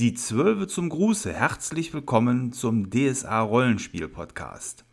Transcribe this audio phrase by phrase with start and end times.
[0.00, 1.30] Die Zwölfe zum Gruße.
[1.30, 4.86] Herzlich willkommen zum DSA Rollenspiel Podcast.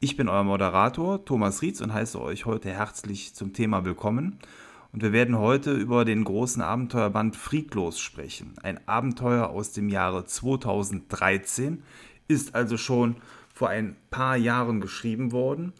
[0.00, 4.40] Ich bin euer Moderator Thomas Rietz und heiße euch heute herzlich zum Thema willkommen.
[4.92, 8.54] Und wir werden heute über den großen Abenteuerband Friedlos sprechen.
[8.64, 11.84] Ein Abenteuer aus dem Jahre 2013,
[12.26, 13.18] ist also schon
[13.54, 15.72] vor ein paar Jahren geschrieben worden.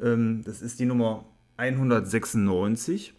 [0.00, 1.26] Ähm, das ist die Nummer
[1.58, 3.12] 196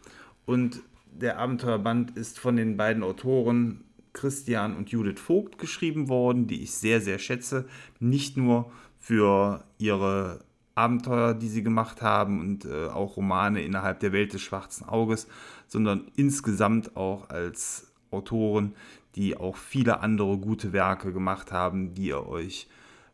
[0.48, 0.82] und
[1.12, 3.84] der Abenteuerband ist von den beiden Autoren
[4.18, 7.66] Christian und Judith Vogt geschrieben worden, die ich sehr, sehr schätze.
[8.00, 10.40] Nicht nur für ihre
[10.76, 15.28] Abenteuer, die sie gemacht haben und äh, auch Romane innerhalb der Welt des schwarzen Auges,
[15.68, 18.76] sondern insgesamt auch als Autoren,
[19.16, 22.68] die auch viele andere gute Werke gemacht haben, die ihr euch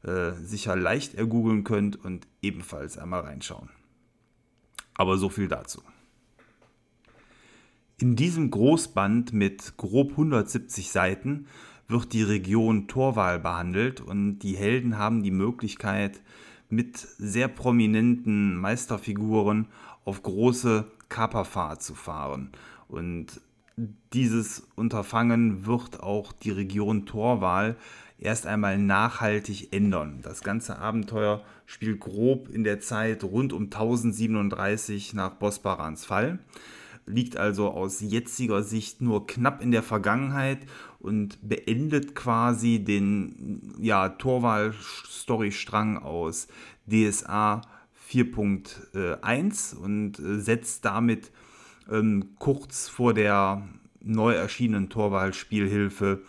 [0.04, 3.70] äh, sicher leicht ergoogeln könnt und ebenfalls einmal reinschauen.
[4.96, 5.82] Aber so viel dazu.
[8.04, 11.48] In diesem Großband mit grob 170 Seiten
[11.88, 16.20] wird die Region Torwal behandelt und die Helden haben die Möglichkeit,
[16.68, 19.70] mit sehr prominenten Meisterfiguren
[20.04, 22.52] auf große Kaperfahrt zu fahren.
[22.90, 23.40] Und
[24.12, 27.78] dieses Unterfangen wird auch die Region Torwal
[28.20, 30.20] erst einmal nachhaltig ändern.
[30.24, 36.40] Das ganze Abenteuer spielt grob in der Zeit rund um 1037 nach Bosbarans Fall
[37.06, 40.60] liegt also aus jetziger Sicht nur knapp in der Vergangenheit
[41.00, 46.48] und beendet quasi den ja, Torwahl-Storystrang aus
[46.88, 47.62] DSA
[48.10, 51.32] 4.1 und äh, setzt damit
[51.92, 53.68] ähm, kurz vor der
[54.02, 56.22] neu erschienenen Torwahl-Spielhilfe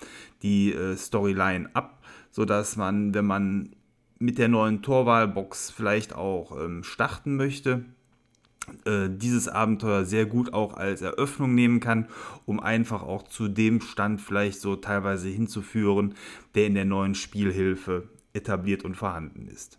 [0.43, 3.77] die äh, Storyline ab, sodass man, wenn man
[4.19, 7.85] mit der neuen Torwahlbox vielleicht auch ähm, starten möchte,
[8.87, 12.09] dieses Abenteuer sehr gut auch als Eröffnung nehmen kann,
[12.47, 16.15] um einfach auch zu dem Stand vielleicht so teilweise hinzuführen,
[16.55, 19.79] der in der neuen Spielhilfe etabliert und vorhanden ist.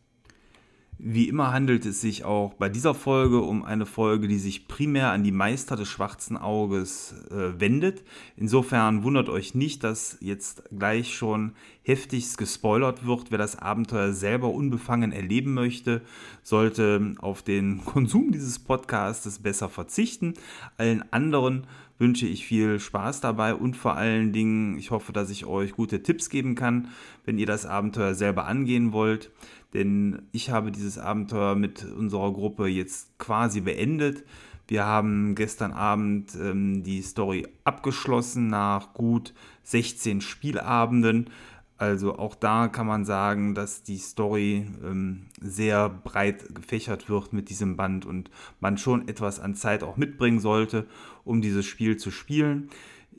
[0.97, 5.11] Wie immer handelt es sich auch bei dieser Folge um eine Folge, die sich primär
[5.11, 8.03] an die Meister des schwarzen Auges äh, wendet.
[8.38, 11.51] Insofern wundert euch nicht, dass jetzt gleich schon
[11.84, 13.29] heftigst gespoilert wird.
[13.29, 16.01] Wer das Abenteuer selber unbefangen erleben möchte,
[16.44, 20.35] sollte auf den Konsum dieses Podcasts besser verzichten.
[20.78, 21.67] Allen anderen
[21.97, 26.03] wünsche ich viel Spaß dabei und vor allen Dingen, ich hoffe, dass ich euch gute
[26.03, 26.89] Tipps geben kann,
[27.25, 29.31] wenn ihr das Abenteuer selber angehen wollt
[29.75, 34.24] denn ich habe dieses Abenteuer mit unserer Gruppe jetzt quasi beendet.
[34.68, 39.34] Wir haben gestern Abend ähm, die Story abgeschlossen nach gut
[39.64, 41.30] 16 Spielabenden.
[41.78, 47.50] Also auch da kann man sagen, dass die Story ähm, sehr breit gefächert wird mit
[47.50, 48.31] diesem Band und
[48.62, 50.88] man schon etwas an Zeit auch mitbringen sollte,
[51.25, 52.69] um dieses Spiel zu spielen.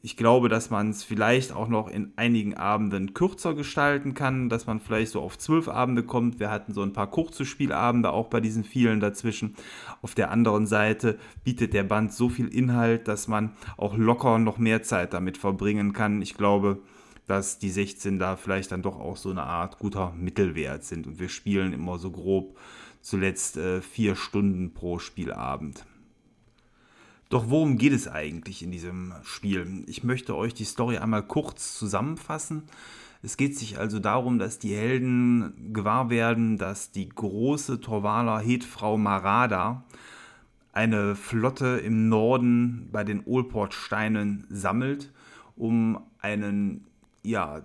[0.03, 4.67] Ich glaube, dass man es vielleicht auch noch in einigen Abenden kürzer gestalten kann, dass
[4.67, 6.39] man vielleicht so auf zwölf Abende kommt.
[6.39, 9.57] Wir hatten so ein paar kurze Spielabende auch bei diesen vielen dazwischen.
[10.03, 14.59] Auf der anderen Seite bietet der Band so viel Inhalt, dass man auch locker noch
[14.59, 16.23] mehr Zeit damit verbringen kann.
[16.23, 16.79] Ich glaube,
[17.27, 21.07] dass die 16 da vielleicht dann doch auch so eine Art guter Mittelwert sind.
[21.07, 22.57] Und wir spielen immer so grob
[23.01, 25.85] zuletzt äh, vier Stunden pro Spielabend.
[27.29, 29.85] Doch worum geht es eigentlich in diesem Spiel?
[29.89, 32.63] Ich möchte euch die Story einmal kurz zusammenfassen.
[33.23, 38.97] Es geht sich also darum, dass die Helden gewahr werden, dass die große Torvaler Hetfrau
[38.97, 39.83] Marada
[40.73, 45.11] eine Flotte im Norden bei den Olportsteinen sammelt,
[45.57, 46.85] um einen,
[47.25, 47.63] ja,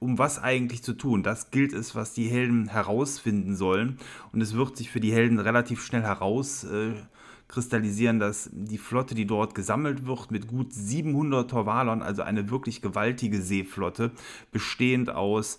[0.00, 1.22] um was eigentlich zu tun.
[1.22, 3.98] Das gilt es, was die Helden herausfinden sollen.
[4.32, 6.92] Und es wird sich für die Helden relativ schnell heraus äh,
[7.48, 12.82] kristallisieren, dass die Flotte, die dort gesammelt wird, mit gut 700 Torvalern, also eine wirklich
[12.82, 14.12] gewaltige Seeflotte,
[14.50, 15.58] bestehend aus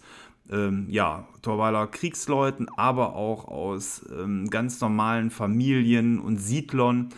[0.49, 7.09] ähm, ja, Torwaler Kriegsleuten, aber auch aus ähm, ganz normalen Familien und Siedlern,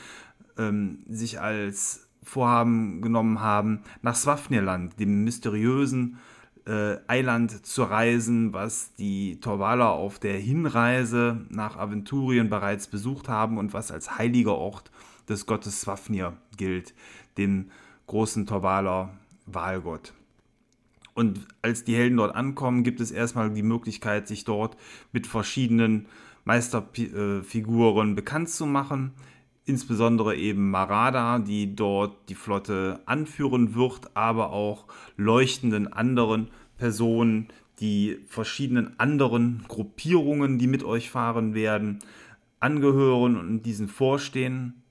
[0.58, 6.18] ähm, sich als Vorhaben genommen haben, nach Swafnirland, dem mysteriösen
[6.68, 13.58] äh, Eiland zu reisen, was die Torvaler auf der Hinreise nach Aventurien bereits besucht haben
[13.58, 14.92] und was als heiliger Ort
[15.30, 16.94] des Gottes Swafnir gilt,
[17.38, 17.72] dem
[18.08, 19.14] großen Torvaler
[19.46, 20.14] Wahlgott.
[21.14, 24.78] Und als die Helden dort ankommen, gibt es erstmal die Möglichkeit, sich dort
[25.12, 26.06] mit verschiedenen
[26.46, 29.14] Meisterfiguren bekannt zu machen.
[29.68, 34.86] Insbesondere eben Marada, die dort die Flotte anführen wird, aber auch
[35.18, 36.48] leuchtenden anderen
[36.78, 37.50] Personen,
[37.82, 42.00] die verschiedenen anderen Gruppierungen, die mit euch fahren werden,
[42.62, 44.84] angehören und diesen vorstehen.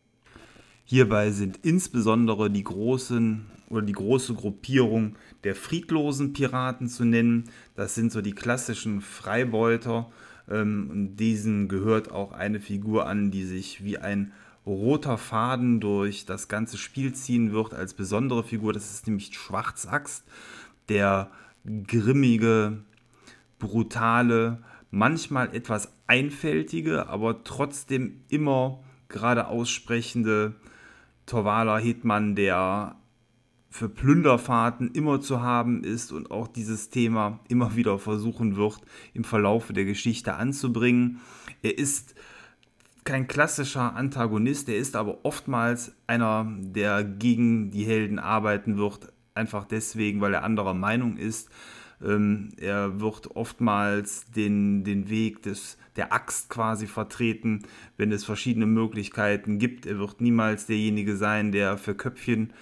[0.84, 7.44] Hierbei sind insbesondere die großen oder die große Gruppierung der friedlosen Piraten zu nennen.
[7.76, 10.10] Das sind so die klassischen Freibeuter.
[10.50, 14.32] Ähm, und diesen gehört auch eine Figur an, die sich wie ein
[14.66, 18.72] roter Faden durch das ganze Spiel ziehen wird als besondere Figur.
[18.72, 20.24] Das ist nämlich Schwarzaxt,
[20.88, 21.30] der
[21.86, 22.82] grimmige,
[23.58, 30.54] brutale, manchmal etwas einfältige, aber trotzdem immer gerade aussprechende
[31.26, 32.96] Torvala Hetman, der
[33.68, 38.80] für Plünderfahrten immer zu haben ist und auch dieses Thema immer wieder versuchen wird,
[39.12, 41.20] im Verlaufe der Geschichte anzubringen.
[41.62, 42.14] Er ist
[43.06, 49.64] kein klassischer Antagonist, er ist aber oftmals einer, der gegen die Helden arbeiten wird, einfach
[49.64, 51.48] deswegen, weil er anderer Meinung ist.
[52.04, 57.62] Ähm, er wird oftmals den, den Weg des, der Axt quasi vertreten,
[57.96, 59.86] wenn es verschiedene Möglichkeiten gibt.
[59.86, 62.52] Er wird niemals derjenige sein, der für Köpfchen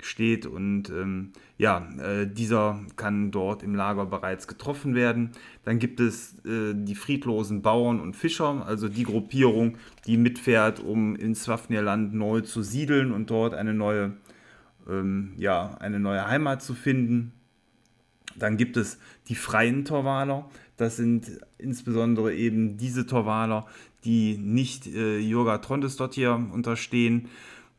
[0.00, 5.30] steht und ähm, ja, äh, dieser kann dort im Lager bereits getroffen werden.
[5.64, 11.16] Dann gibt es äh, die friedlosen Bauern und Fischer, also die Gruppierung, die mitfährt, um
[11.16, 14.12] in Swafnirland neu zu siedeln und dort eine neue,
[14.88, 17.32] ähm, ja, eine neue Heimat zu finden.
[18.38, 18.98] Dann gibt es
[19.28, 20.48] die freien Torwaler.
[20.76, 23.66] Das sind insbesondere eben diese Torwaler,
[24.04, 27.28] die nicht äh, Yoga Trondesdottir unterstehen,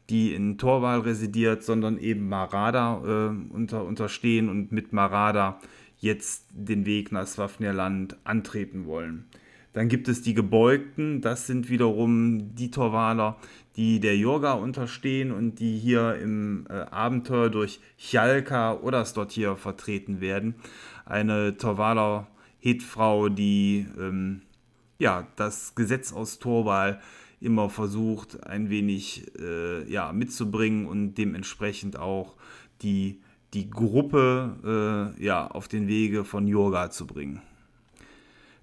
[0.10, 5.60] die in Torwal residiert, sondern eben Marada äh, unter, unterstehen und mit Marada
[6.00, 9.26] jetzt den Weg nach Swafnirland antreten wollen.
[9.74, 13.38] Dann gibt es die Gebeugten, das sind wiederum die Torwaler,
[13.76, 20.20] die der Yoga unterstehen und die hier im äh, Abenteuer durch Chalka oder Stottir vertreten
[20.20, 20.56] werden.
[21.06, 22.28] Eine Torwaler
[22.60, 24.42] Hetfrau, die ähm,
[24.98, 27.00] ja, das Gesetz aus Torwal
[27.40, 32.36] immer versucht, ein wenig äh, ja, mitzubringen und dementsprechend auch
[32.82, 33.22] die,
[33.54, 37.42] die Gruppe äh, ja, auf den Wege von Yoga zu bringen.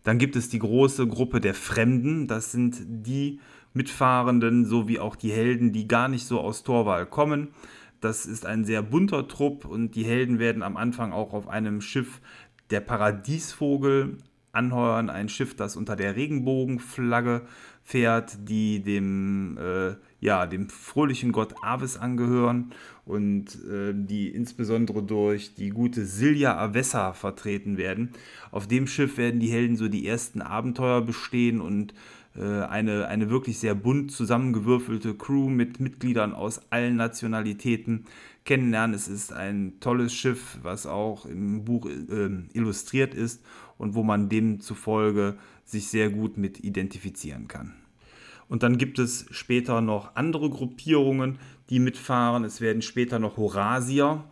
[0.03, 2.27] Dann gibt es die große Gruppe der Fremden.
[2.27, 3.41] Das sind die
[3.73, 7.49] Mitfahrenden sowie auch die Helden, die gar nicht so aus Torwal kommen.
[8.01, 11.81] Das ist ein sehr bunter Trupp und die Helden werden am Anfang auch auf einem
[11.81, 12.21] Schiff
[12.71, 14.19] der Paradiesvogel
[14.53, 15.09] anheuern.
[15.09, 17.47] Ein Schiff, das unter der Regenbogenflagge
[17.85, 22.73] fährt, die dem, äh, ja, dem fröhlichen Gott Avis angehören
[23.05, 28.11] und äh, die insbesondere durch die gute Silja Avessa vertreten werden.
[28.51, 31.93] Auf dem Schiff werden die Helden so die ersten Abenteuer bestehen und
[32.37, 38.07] äh, eine, eine wirklich sehr bunt zusammengewürfelte Crew mit Mitgliedern aus allen Nationalitäten
[38.47, 38.95] kennenlernen.
[38.95, 43.43] Es ist ein tolles Schiff, was auch im Buch äh, illustriert ist
[43.79, 47.75] und wo man demzufolge sich sehr gut mit identifizieren kann.
[48.49, 51.39] Und dann gibt es später noch andere Gruppierungen,
[51.71, 52.45] die mitfahren.
[52.45, 54.25] Es werden später noch Horasier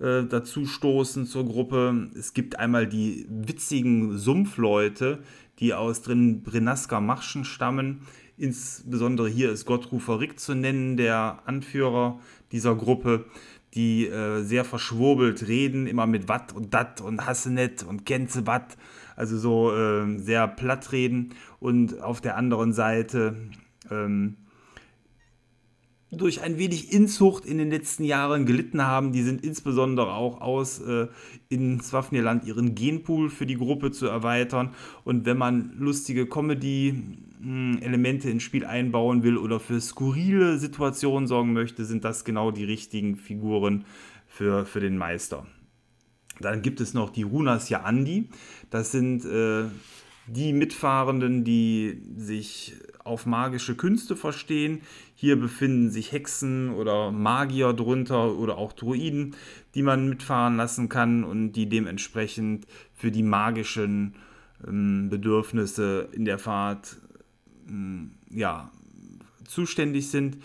[0.00, 2.10] äh, dazu stoßen zur Gruppe.
[2.18, 5.20] Es gibt einmal die witzigen Sumpfleute,
[5.58, 8.00] die aus drin Brenasker Marschen stammen.
[8.36, 12.18] Insbesondere hier ist Gottrufer Rick zu nennen, der Anführer
[12.52, 13.26] dieser Gruppe,
[13.74, 18.76] die äh, sehr verschwurbelt reden, immer mit Watt und Dat und Hassenet und Kenze Watt
[19.20, 23.36] also so äh, sehr platt reden und auf der anderen Seite
[23.90, 24.36] ähm,
[26.10, 29.12] durch ein wenig Inzucht in den letzten Jahren gelitten haben.
[29.12, 31.08] Die sind insbesondere auch aus, äh,
[31.50, 34.74] in Swafnirland ihren Genpool für die Gruppe zu erweitern.
[35.04, 36.26] Und wenn man lustige
[37.40, 42.64] Comedy-Elemente ins Spiel einbauen will oder für skurrile Situationen sorgen möchte, sind das genau die
[42.64, 43.84] richtigen Figuren
[44.26, 45.46] für, für den Meister.
[46.40, 48.28] Dann gibt es noch die Runas Jaandi.
[48.70, 49.64] Das sind äh,
[50.26, 54.80] die Mitfahrenden, die sich auf magische Künste verstehen.
[55.14, 59.34] Hier befinden sich Hexen oder Magier drunter oder auch Druiden,
[59.74, 64.14] die man mitfahren lassen kann und die dementsprechend für die magischen
[64.66, 67.09] ähm, Bedürfnisse in der Fahrt ähm,
[68.30, 68.70] ja,
[69.46, 70.38] zuständig sind.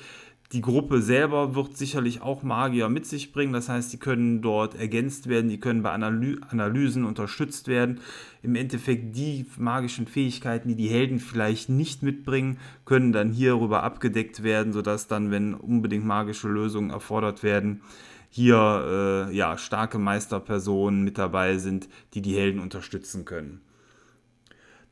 [0.52, 4.76] Die Gruppe selber wird sicherlich auch Magier mit sich bringen, das heißt, die können dort
[4.76, 8.00] ergänzt werden, die können bei Analy Analysen unterstützt werden.
[8.44, 14.44] Im Endeffekt die magischen Fähigkeiten, die die Helden vielleicht nicht mitbringen, können dann hierüber abgedeckt
[14.44, 17.82] werden, sodass dann, wenn unbedingt magische Lösungen erfordert werden,
[18.30, 23.62] hier äh, ja, starke Meisterpersonen mit dabei sind, die die Helden unterstützen können.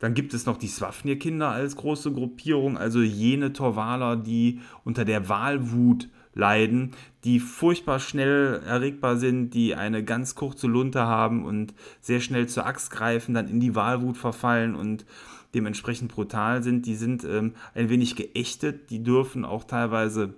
[0.04, 5.30] Dann gibt es noch die Swafnir-Kinder als große Gruppierung, also jene Torwaler, die unter der
[5.30, 6.90] Wahlwut leiden,
[7.24, 12.66] die furchtbar schnell erregbar sind, die eine ganz kurze Lunte haben und sehr schnell zur
[12.66, 15.06] Axt greifen, dann in die Wahlwut verfallen und
[15.54, 16.84] dementsprechend brutal sind.
[16.84, 20.34] Die sind ähm, ein wenig geächtet, die dürfen auch teilweise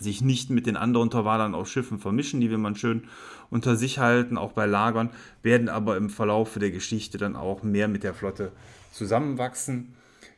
[0.00, 3.04] sich nicht mit den anderen Torwalern auf Schiffen vermischen, die will man schön
[3.48, 5.08] unter sich halten, auch bei Lagern,
[5.42, 8.52] werden aber im Verlauf der Geschichte dann auch mehr mit der Flotte
[8.92, 9.94] zusammenwachsen.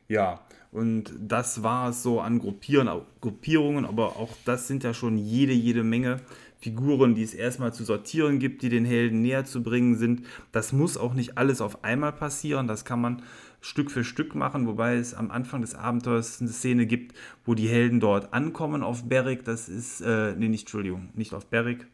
[0.08, 0.40] Ja,
[0.72, 2.88] und das war es so an Gruppieren,
[3.20, 6.20] Gruppierungen, aber auch das sind ja schon jede, jede Menge
[6.58, 10.26] Figuren, die es erstmal zu sortieren gibt, die den Helden näher zu bringen sind.
[10.50, 13.22] Das muss auch nicht alles auf einmal passieren, das kann man
[13.60, 17.68] Stück für Stück machen, wobei es am Anfang des Abenteuers eine Szene gibt, wo die
[17.68, 19.44] Helden dort ankommen auf Berwick.
[19.44, 21.86] Das ist, äh, nee, nicht, Entschuldigung, nicht auf Berwick,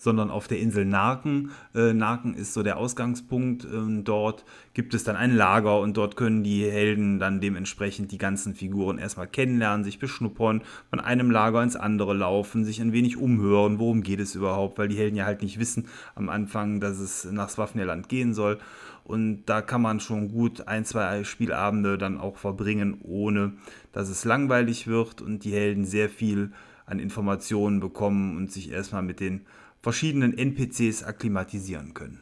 [0.00, 1.50] sondern auf der Insel Narken.
[1.74, 3.64] Äh, Narken ist so der Ausgangspunkt.
[3.64, 8.18] Äh, dort gibt es dann ein Lager und dort können die Helden dann dementsprechend die
[8.18, 13.18] ganzen Figuren erstmal kennenlernen, sich beschnuppern, von einem Lager ins andere laufen, sich ein wenig
[13.18, 16.98] umhören, worum geht es überhaupt, weil die Helden ja halt nicht wissen am Anfang, dass
[16.98, 18.58] es nach Swafnirland gehen soll.
[19.04, 23.52] Und da kann man schon gut ein, zwei Spielabende dann auch verbringen, ohne
[23.92, 26.52] dass es langweilig wird und die Helden sehr viel
[26.86, 29.42] an Informationen bekommen und sich erstmal mit den
[29.82, 32.20] verschiedenen NPCs akklimatisieren können.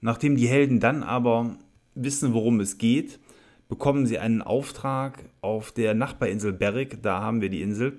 [0.00, 1.56] Nachdem die Helden dann aber
[1.94, 3.20] wissen, worum es geht,
[3.68, 7.98] bekommen sie einen Auftrag auf der Nachbarinsel Berrick, da haben wir die Insel,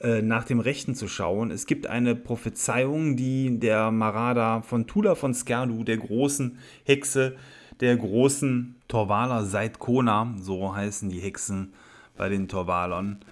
[0.00, 1.50] äh, nach dem Rechten zu schauen.
[1.50, 7.36] Es gibt eine Prophezeiung, die der Marada von Tula von Skerdu, der großen Hexe,
[7.80, 11.72] der großen Torvaler seit Kona, so heißen die Hexen
[12.16, 13.24] bei den Torvalern,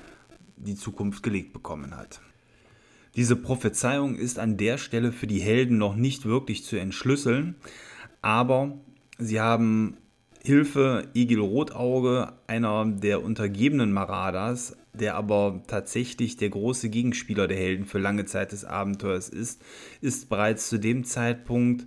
[0.56, 2.20] die Zukunft gelegt bekommen hat.
[3.16, 7.56] Diese Prophezeiung ist an der Stelle für die Helden noch nicht wirklich zu entschlüsseln,
[8.22, 8.78] aber
[9.18, 9.96] sie haben
[10.42, 17.84] Hilfe Egil Rotauge, einer der untergebenen Maradas, der aber tatsächlich der große Gegenspieler der Helden
[17.84, 19.60] für lange Zeit des Abenteuers ist,
[20.00, 21.86] ist bereits zu dem Zeitpunkt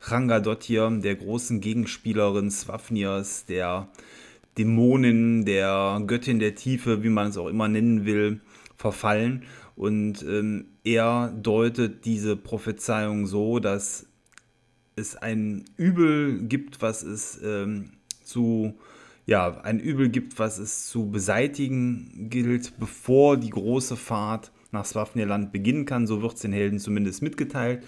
[0.00, 3.88] Rangadotir, der großen Gegenspielerin Swafnirs, der
[4.56, 8.40] Dämonin, der Göttin der Tiefe, wie man es auch immer nennen will,
[8.76, 9.42] verfallen
[9.78, 14.06] und ähm, er deutet diese Prophezeiung so, dass
[14.96, 17.92] es ein Übel gibt, was es ähm,
[18.24, 18.74] zu
[19.24, 25.52] ja, ein Übel gibt, was es zu beseitigen gilt, bevor die große Fahrt nach Swafnirland
[25.52, 26.08] beginnen kann.
[26.08, 27.84] So wird es den Helden zumindest mitgeteilt.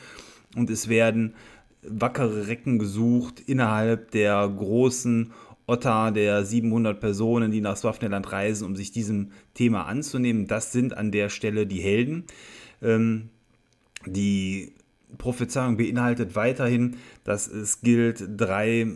[0.54, 1.34] Und es werden
[1.82, 5.32] wackere Recken gesucht innerhalb der großen
[5.70, 10.48] Otta der 700 Personen, die nach Swafneland reisen, um sich diesem Thema anzunehmen.
[10.48, 12.24] Das sind an der Stelle die Helden.
[12.82, 13.30] Ähm,
[14.04, 14.72] die
[15.16, 18.86] Prophezeiung beinhaltet weiterhin, dass es gilt, drei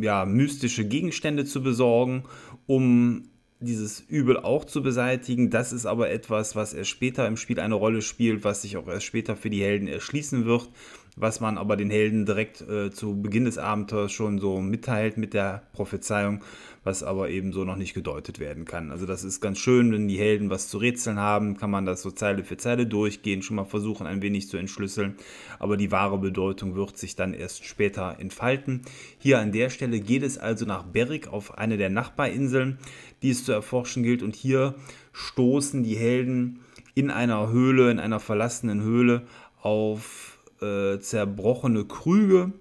[0.00, 2.24] ja, mystische Gegenstände zu besorgen,
[2.66, 3.24] um
[3.60, 5.50] dieses Übel auch zu beseitigen.
[5.50, 8.88] Das ist aber etwas, was erst später im Spiel eine Rolle spielt, was sich auch
[8.88, 10.68] erst später für die Helden erschließen wird
[11.16, 15.34] was man aber den Helden direkt äh, zu Beginn des Abenteuers schon so mitteilt mit
[15.34, 16.42] der Prophezeiung,
[16.84, 18.90] was aber eben so noch nicht gedeutet werden kann.
[18.90, 22.02] Also das ist ganz schön, wenn die Helden was zu rätseln haben, kann man das
[22.02, 25.16] so Zeile für Zeile durchgehen, schon mal versuchen ein wenig zu entschlüsseln,
[25.58, 28.82] aber die wahre Bedeutung wird sich dann erst später entfalten.
[29.18, 32.78] Hier an der Stelle geht es also nach Berrick auf eine der Nachbarinseln,
[33.22, 34.74] die es zu erforschen gilt und hier
[35.12, 36.60] stoßen die Helden
[36.94, 39.22] in einer Höhle, in einer verlassenen Höhle
[39.62, 42.52] auf äh, zerbrochene Krüge,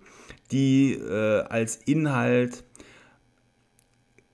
[0.51, 2.63] die äh, als Inhalt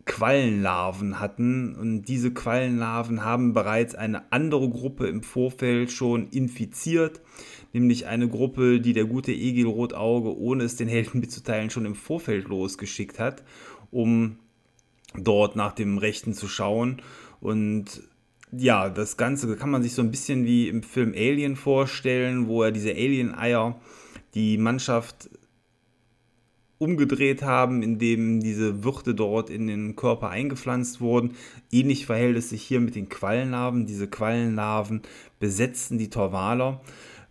[0.05, 1.75] Quallenlarven hatten.
[1.75, 7.21] Und diese Quallenlarven haben bereits eine andere Gruppe im Vorfeld schon infiziert,
[7.73, 11.95] nämlich eine Gruppe, die der gute Egil Rotauge, ohne es den Helden mitzuteilen, schon im
[11.95, 13.43] Vorfeld losgeschickt hat,
[13.91, 14.37] um
[15.17, 17.01] dort nach dem Rechten zu schauen.
[17.41, 18.03] Und
[18.57, 22.63] ja, das Ganze kann man sich so ein bisschen wie im Film Alien vorstellen, wo
[22.63, 23.79] er diese Alien-Eier
[24.33, 25.29] die Mannschaft
[26.77, 31.35] umgedreht haben, indem diese Würte dort in den Körper eingepflanzt wurden.
[31.71, 33.85] Ähnlich verhält es sich hier mit den Quallenlarven.
[33.85, 35.01] Diese Quallenlarven
[35.39, 36.81] besetzen die Torvaler,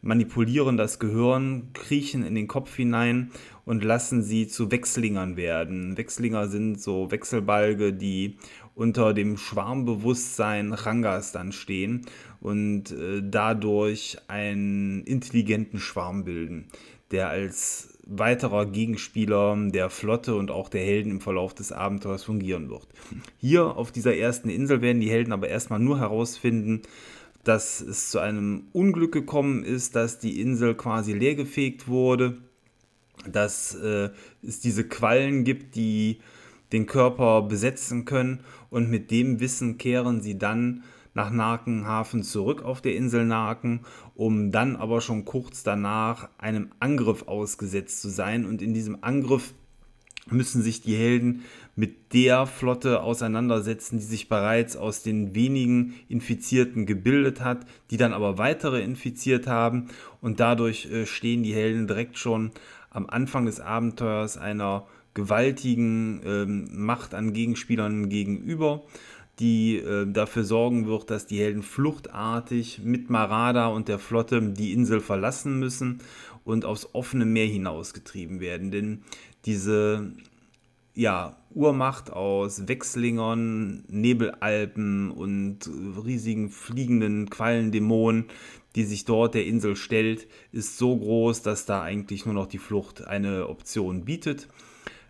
[0.01, 3.31] manipulieren das Gehirn, kriechen in den Kopf hinein
[3.67, 5.97] und lassen sie zu Wechslingern werden.
[5.97, 8.37] Wechslinger sind so Wechselbalge, die
[8.75, 12.07] unter dem Schwarmbewusstsein Rangas dann stehen
[12.41, 16.67] und äh, dadurch einen intelligenten Schwarm bilden,
[17.11, 22.69] der als weiterer Gegenspieler der Flotte und auch der Helden im Verlauf des Abenteuers fungieren
[22.69, 22.87] wird.
[23.39, 26.83] Hier auf dieser ersten Insel werden die Helden aber erstmal nur herausfinden,
[27.45, 32.39] dass es zu einem Unglück gekommen ist, dass die Insel quasi leergefegt wurde,
[33.31, 34.11] dass äh,
[34.43, 36.19] es diese Quallen gibt, die
[36.75, 40.83] den Körper besetzen können und mit dem Wissen kehren sie dann
[41.15, 43.81] nach Narkenhafen zurück auf der Insel Narken,
[44.15, 48.45] um dann aber schon kurz danach einem Angriff ausgesetzt zu sein.
[48.45, 49.55] Und in diesem Angriff
[50.29, 51.45] müssen sich die Helden
[51.77, 58.13] mit der Flotte auseinandersetzen, die sich bereits aus den wenigen Infizierten gebildet hat, die dann
[58.13, 59.89] aber weitere infiziert haben.
[60.21, 62.51] Und dadurch äh, stehen die Helden direkt schon
[62.91, 68.83] am Anfang des Abenteuers einer gewaltigen ähm, Macht an Gegenspielern gegenüber,
[69.39, 74.73] die äh, dafür sorgen wird, dass die Helden fluchtartig mit Marada und der Flotte die
[74.73, 76.01] Insel verlassen müssen
[76.45, 78.71] und aufs offene Meer hinausgetrieben werden.
[78.71, 79.03] Denn
[79.45, 80.13] diese
[80.95, 85.69] ja, Urmacht aus Wechslingern, Nebelalpen und
[86.05, 88.27] riesigen fliegenden Quallendämonen,
[88.77, 92.59] die sich dort der Insel stellt, ist so groß, dass da eigentlich nur noch die
[92.59, 94.49] Flucht eine Option bietet.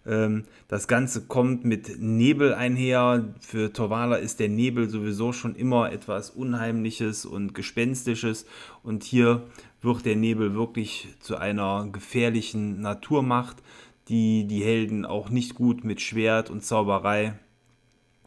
[0.06, 3.34] Ähm, das Ganze kommt mit Nebel einher.
[3.40, 8.46] Für Torvala ist der Nebel sowieso schon immer etwas Unheimliches und Gespenstisches.
[8.82, 9.42] Und hier
[9.82, 13.62] wird der Nebel wirklich zu einer gefährlichen Naturmacht,
[14.09, 17.35] die die Helden auch nicht gut mit Schwert und Zauberei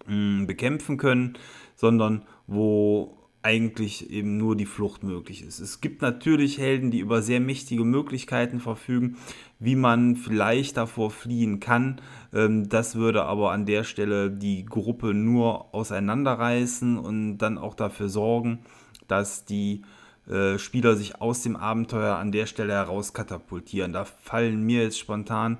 [0.08, 1.38] mh, mm, bekämpfen können,
[1.76, 3.17] sondern wo
[3.48, 5.62] eigentlich eben nur die Flucht möglich ist.
[5.62, 9.16] Es gibt natürlich Helden, die über sehr mächtige Möglichkeiten verfügen,
[9.58, 12.02] wie man vielleicht davor fliehen kann.
[12.34, 18.10] Ähm, das würde aber an der Stelle die Gruppe nur auseinanderreißen und dann auch dafür
[18.10, 18.60] sorgen,
[19.08, 19.84] dass die
[20.30, 23.94] äh, Spieler sich aus dem Abenteuer an der Stelle herauskatapultieren.
[23.94, 25.60] Da fallen mir jetzt spontan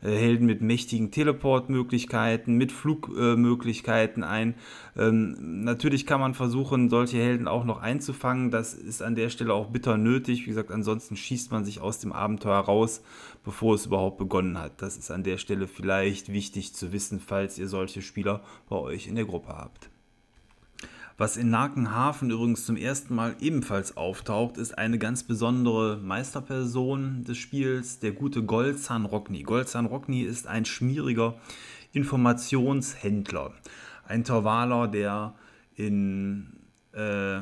[0.00, 4.54] Helden mit mächtigen Teleportmöglichkeiten, mit Flugmöglichkeiten ein.
[4.96, 8.50] Ähm, natürlich kann man versuchen, solche Helden auch noch einzufangen.
[8.50, 10.42] Das ist an der Stelle auch bitter nötig.
[10.42, 13.02] Wie gesagt, ansonsten schießt man sich aus dem Abenteuer raus,
[13.44, 14.80] bevor es überhaupt begonnen hat.
[14.82, 19.08] Das ist an der Stelle vielleicht wichtig zu wissen, falls ihr solche Spieler bei euch
[19.08, 19.90] in der Gruppe habt.
[21.20, 27.36] Was in Nakenhafen übrigens zum ersten Mal ebenfalls auftaucht, ist eine ganz besondere Meisterperson des
[27.38, 29.42] Spiels, der gute Goldzahn Rockney.
[29.42, 31.34] Goldzahn Rockney ist ein schmieriger
[31.92, 33.52] Informationshändler.
[34.06, 35.34] Ein Torwaler, der
[35.74, 36.52] in
[36.94, 37.40] äh,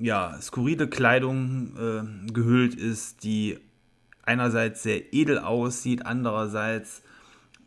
[0.00, 3.58] ja, skurrile Kleidung äh, gehüllt ist, die
[4.22, 7.02] einerseits sehr edel aussieht, andererseits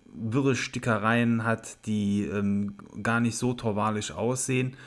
[0.06, 4.78] wirre Stickereien hat, die ähm, gar nicht so torwalisch aussehen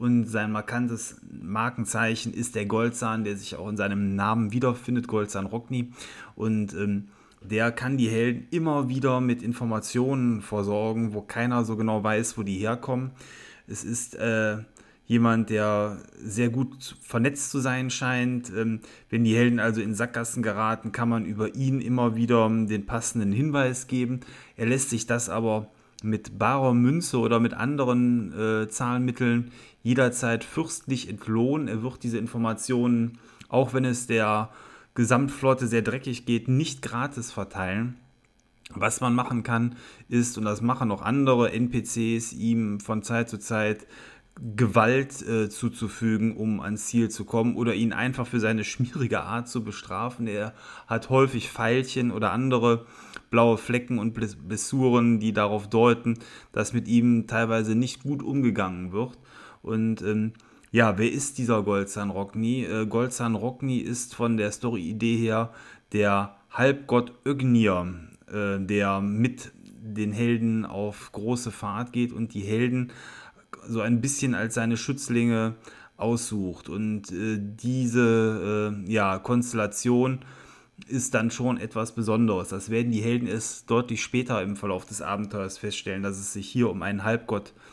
[0.00, 5.44] und sein markantes Markenzeichen ist der Goldzahn, der sich auch in seinem Namen wiederfindet, Goldzahn
[5.44, 5.92] Rockney.
[6.36, 7.08] Und ähm,
[7.42, 12.42] der kann die Helden immer wieder mit Informationen versorgen, wo keiner so genau weiß, wo
[12.42, 13.10] die herkommen.
[13.66, 14.56] Es ist äh,
[15.04, 18.50] jemand, der sehr gut vernetzt zu sein scheint.
[18.56, 22.86] Ähm, wenn die Helden also in Sackgassen geraten, kann man über ihn immer wieder den
[22.86, 24.20] passenden Hinweis geben.
[24.56, 25.68] Er lässt sich das aber
[26.02, 29.50] mit barer Münze oder mit anderen äh, Zahlmitteln
[29.82, 31.68] jederzeit fürstlich entlohnen.
[31.68, 34.50] Er wird diese Informationen, auch wenn es der
[34.94, 37.96] Gesamtflotte sehr dreckig geht, nicht gratis verteilen.
[38.72, 39.76] Was man machen kann,
[40.08, 43.86] ist, und das machen auch andere NPCs, ihm von Zeit zu Zeit
[44.56, 49.48] Gewalt äh, zuzufügen, um ans Ziel zu kommen oder ihn einfach für seine schmierige Art
[49.48, 50.26] zu bestrafen.
[50.26, 50.54] Er
[50.86, 52.86] hat häufig Pfeilchen oder andere
[53.30, 56.18] blaue Flecken und Blessuren, die darauf deuten,
[56.52, 59.18] dass mit ihm teilweise nicht gut umgegangen wird.
[59.62, 60.32] Und ähm,
[60.72, 62.64] ja, wer ist dieser Goldzahn Rockney?
[62.64, 65.50] Äh, Goldzahn Rockney ist von der Story-Idee her
[65.92, 67.94] der Halbgott Ögnir,
[68.28, 72.92] äh, der mit den Helden auf große Fahrt geht und die Helden
[73.66, 75.56] so ein bisschen als seine Schützlinge
[75.96, 76.68] aussucht.
[76.68, 80.20] Und äh, diese äh, ja, Konstellation
[80.86, 82.48] ist dann schon etwas Besonderes.
[82.48, 86.48] Das werden die Helden es deutlich später im Verlauf des Abenteuers feststellen, dass es sich
[86.48, 87.69] hier um einen Halbgott handelt,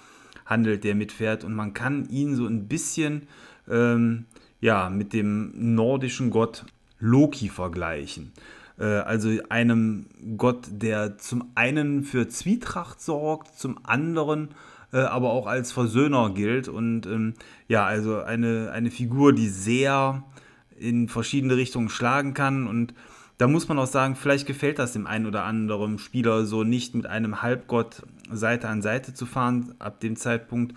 [0.77, 1.43] der mitfährt.
[1.43, 3.27] Und man kann ihn so ein bisschen
[3.69, 4.25] ähm,
[4.60, 6.65] ja, mit dem nordischen Gott
[6.99, 8.31] Loki vergleichen.
[8.79, 10.07] Äh, also einem
[10.38, 14.49] Gott, der zum einen für Zwietracht sorgt, zum anderen
[14.93, 16.67] äh, aber auch als Versöhner gilt.
[16.67, 17.33] Und ähm,
[17.67, 20.23] ja, also eine, eine Figur, die sehr
[20.79, 22.67] in verschiedene Richtungen schlagen kann.
[22.67, 22.93] Und
[23.38, 26.95] da muss man auch sagen, vielleicht gefällt das dem einen oder anderen Spieler so nicht
[26.95, 30.75] mit einem Halbgott Seite an Seite zu fahren, ab dem Zeitpunkt,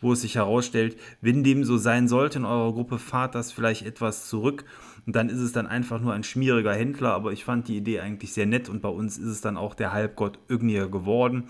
[0.00, 3.84] wo es sich herausstellt, wenn dem so sein sollte in eurer Gruppe, fahrt das vielleicht
[3.84, 4.64] etwas zurück
[5.06, 8.00] und dann ist es dann einfach nur ein schmieriger Händler, aber ich fand die Idee
[8.00, 11.44] eigentlich sehr nett und bei uns ist es dann auch der Halbgott Ögnir geworden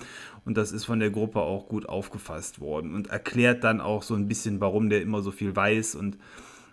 [0.44, 4.14] und das ist von der Gruppe auch gut aufgefasst worden und erklärt dann auch so
[4.14, 6.18] ein bisschen, warum der immer so viel weiß und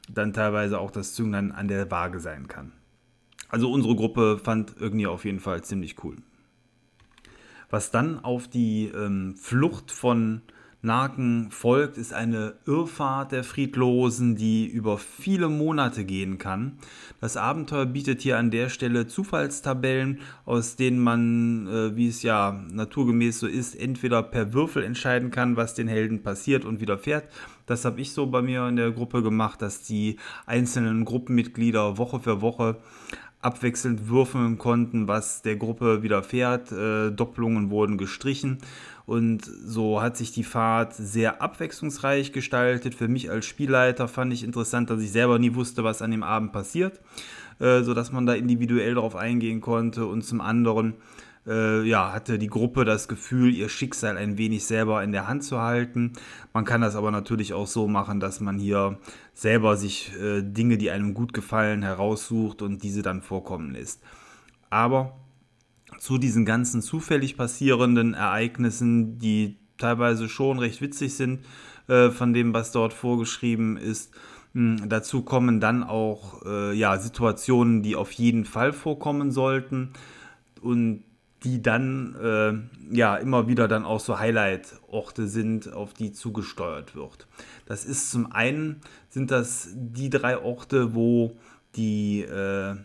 [0.09, 2.71] dann teilweise auch das Zünglein an der Waage sein kann.
[3.49, 6.17] Also unsere Gruppe fand Ögnir auf jeden Fall ziemlich cool.
[7.69, 10.41] Was dann auf die ähm, Flucht von
[10.81, 16.77] Naken folgt, ist eine Irrfahrt der Friedlosen, die über viele Monate gehen kann.
[17.19, 22.63] Das Abenteuer bietet hier an der Stelle Zufallstabellen, aus denen man, äh, wie es ja
[22.71, 27.25] naturgemäß so ist, entweder per Würfel entscheiden kann, was den Helden passiert und widerfährt.
[27.65, 32.19] Das habe ich so bei mir in der Gruppe gemacht, dass die einzelnen Gruppenmitglieder Woche
[32.19, 32.77] für Woche
[33.47, 36.71] abwechselnd würfeln konnten, was der Gruppe widerfährt.
[36.71, 38.59] Äh, Doppelungen wurden gestrichen
[39.07, 42.93] und so hat sich die Fahrt sehr abwechslungsreich gestaltet.
[42.93, 46.23] Für mich als Spielleiter fand ich interessant, dass ich selber nie wusste, was an dem
[46.23, 46.99] Abend passiert,
[47.59, 50.05] äh, sodass man da individuell darauf eingehen konnte.
[50.05, 50.95] Und zum anderen
[51.47, 55.43] äh, ja, hatte die Gruppe das Gefühl, ihr Schicksal ein wenig selber in der Hand
[55.43, 56.13] zu halten.
[56.53, 58.97] Man kann das aber natürlich auch so machen, dass man hier
[59.33, 64.03] selber sich äh, Dinge, die einem gut gefallen, heraussucht und diese dann vorkommen lässt.
[64.69, 65.17] Aber
[65.99, 71.45] zu diesen ganzen zufällig passierenden Ereignissen, die teilweise schon recht witzig sind,
[71.87, 74.13] äh, von dem, was dort vorgeschrieben ist.
[74.53, 79.93] Hm, dazu kommen dann auch äh, ja, Situationen, die auf jeden Fall vorkommen sollten
[80.61, 81.03] und
[81.47, 87.27] die dann äh, ja immer wieder dann auch so Highlight-Orte sind, auf die zugesteuert wird.
[87.65, 91.37] Das ist zum einen sind das die drei Orte, wo
[91.75, 92.75] die äh,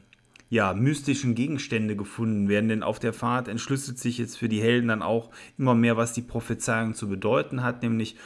[0.48, 4.88] ja, mystischen Gegenstände gefunden werden, denn auf der Fahrt entschlüsselt sich jetzt für die Helden
[4.88, 8.16] dann auch immer mehr, was die Prophezeiung zu bedeuten hat, nämlich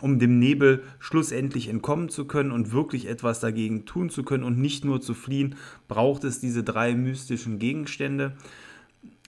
[0.00, 4.58] um dem Nebel schlussendlich entkommen zu können und wirklich etwas dagegen tun zu können und
[4.58, 5.56] nicht nur zu fliehen,
[5.88, 8.36] braucht es diese drei mystischen Gegenstände.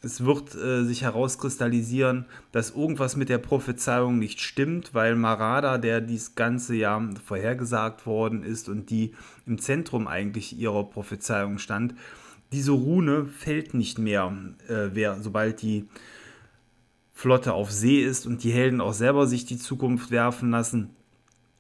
[0.05, 6.01] Es wird äh, sich herauskristallisieren, dass irgendwas mit der Prophezeiung nicht stimmt, weil Marada, der
[6.01, 9.12] dies ganze Jahr vorhergesagt worden ist und die
[9.47, 11.95] im Zentrum eigentlich ihrer Prophezeiung stand,
[12.51, 14.37] diese Rune fällt nicht mehr,
[14.69, 15.88] äh, wer, sobald die
[17.12, 20.91] Flotte auf See ist und die Helden auch selber sich die Zukunft werfen lassen,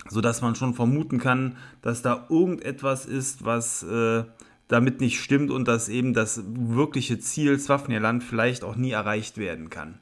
[0.08, 4.24] sodass man schon vermuten kann, dass da irgendetwas ist, was äh,
[4.72, 9.68] damit nicht stimmt und dass eben das wirkliche Ziel Swafnirland vielleicht auch nie erreicht werden
[9.68, 9.98] kann.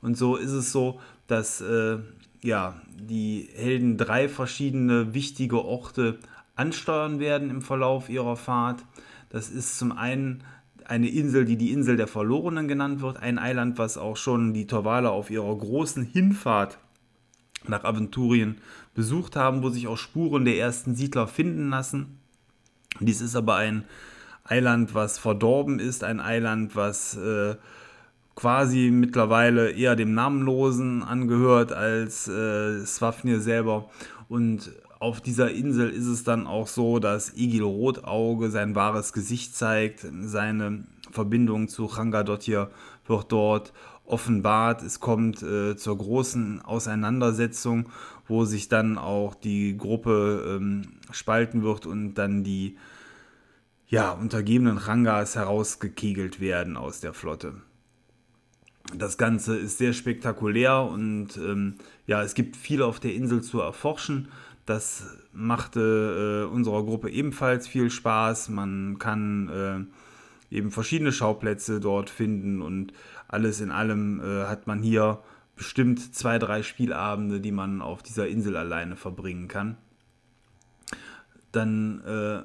[0.00, 1.98] Und so ist es so, dass äh,
[2.42, 6.18] ja, die Helden drei verschiedene wichtige Orte
[6.56, 8.82] ansteuern werden im Verlauf ihrer Fahrt.
[9.28, 10.42] Das ist zum einen
[10.86, 14.66] eine Insel, die die Insel der Verlorenen genannt wird, ein Eiland, was auch schon die
[14.66, 16.78] Torvaler auf ihrer großen Hinfahrt
[17.66, 18.56] nach Aventurien
[18.94, 22.17] besucht haben, wo sich auch Spuren der ersten Siedler finden lassen.
[23.00, 23.84] Dies ist aber ein
[24.44, 27.56] Eiland, was verdorben ist, ein Eiland, was äh,
[28.34, 33.90] quasi mittlerweile eher dem Namenlosen angehört als äh, Swafnir selber.
[34.28, 39.54] Und auf dieser Insel ist es dann auch so, dass Igil Rotauge sein wahres Gesicht
[39.54, 40.06] zeigt.
[40.22, 42.70] Seine Verbindung zu Changadottir
[43.06, 43.72] wird dort
[44.08, 44.82] offenbart.
[44.82, 47.88] Es kommt äh, zur großen Auseinandersetzung,
[48.26, 52.76] wo sich dann auch die Gruppe ähm, spalten wird und dann die
[53.88, 57.54] ja, untergebenen Rangas herausgekegelt werden aus der Flotte.
[58.94, 61.74] Das Ganze ist sehr spektakulär und ähm,
[62.06, 64.28] ja, es gibt viel auf der Insel zu erforschen.
[64.64, 68.48] Das machte äh, unserer Gruppe ebenfalls viel Spaß.
[68.48, 69.48] Man kann
[70.50, 72.92] äh, eben verschiedene Schauplätze dort finden und
[73.28, 75.22] alles in allem äh, hat man hier
[75.54, 79.76] bestimmt zwei, drei Spielabende, die man auf dieser Insel alleine verbringen kann.
[81.52, 82.42] Dann äh,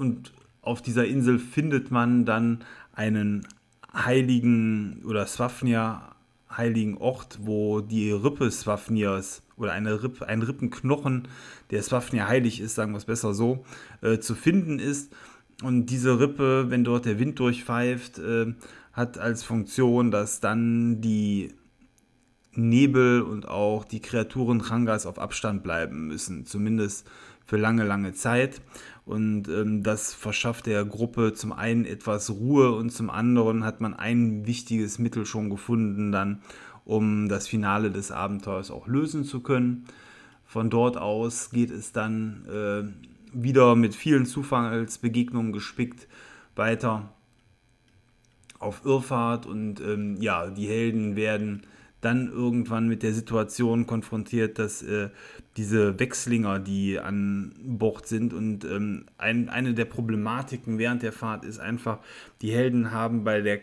[0.00, 3.46] und auf dieser Insel findet man dann einen
[3.92, 6.02] heiligen oder Swafnir
[6.56, 11.28] heiligen Ort, wo die Rippe Swafnirs oder eine Rippe, ein Rippenknochen,
[11.70, 13.64] der Swafnir heilig ist, sagen wir es besser so,
[14.00, 15.12] äh, zu finden ist.
[15.62, 18.54] Und diese Rippe, wenn dort der Wind durchpfeift, äh,
[18.92, 21.52] hat als Funktion, dass dann die
[22.52, 27.08] Nebel und auch die Kreaturen Rangas auf Abstand bleiben müssen, zumindest
[27.46, 28.60] für lange, lange Zeit.
[29.04, 33.94] Und ähm, das verschafft der Gruppe zum einen etwas Ruhe und zum anderen hat man
[33.94, 36.42] ein wichtiges Mittel schon gefunden, dann
[36.84, 39.84] um das Finale des Abenteuers auch lösen zu können.
[40.44, 42.82] Von dort aus geht es dann äh,
[43.32, 46.08] wieder mit vielen Zufallsbegegnungen gespickt
[46.56, 47.12] weiter
[48.60, 51.62] auf Irrfahrt und ähm, ja, die Helden werden
[52.00, 55.10] dann irgendwann mit der Situation konfrontiert, dass äh,
[55.56, 61.44] diese Wechslinger, die an Bord sind und ähm, ein, eine der Problematiken während der Fahrt
[61.44, 61.98] ist einfach,
[62.40, 63.58] die Helden haben bei der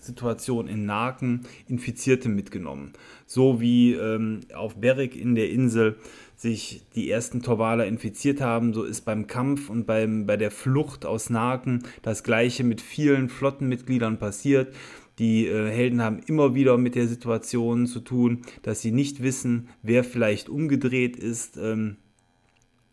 [0.00, 2.92] Kampfsituation in Naken Infizierte mitgenommen.
[3.26, 5.96] So wie ähm, auf Berek in der Insel
[6.36, 11.04] sich die ersten Torvaler infiziert haben, so ist beim Kampf und beim, bei der Flucht
[11.04, 14.74] aus Naken das gleiche mit vielen Flottenmitgliedern passiert
[15.18, 19.68] Die äh, Helden haben immer wieder mit der Situation zu tun, dass sie nicht wissen,
[19.82, 21.96] wer vielleicht umgedreht ist ähm,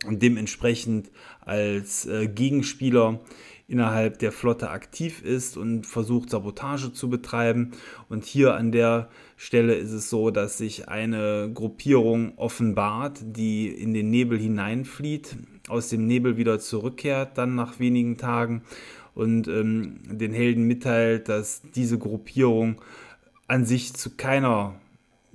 [0.06, 3.22] und dementsprechend als äh, Gegenspieler
[3.68, 7.72] innerhalb der Flotte aktiv ist und versucht Sabotage zu betreiben.
[8.08, 13.94] Und hier an der Stelle ist es so, dass sich eine Gruppierung offenbart, die in
[13.94, 15.36] den Nebel hineinflieht,
[15.68, 18.64] aus dem Nebel wieder zurückkehrt, dann nach wenigen Tagen
[19.14, 22.82] und ähm, den Helden mitteilt, dass diese Gruppierung
[23.48, 24.76] an sich zu keiner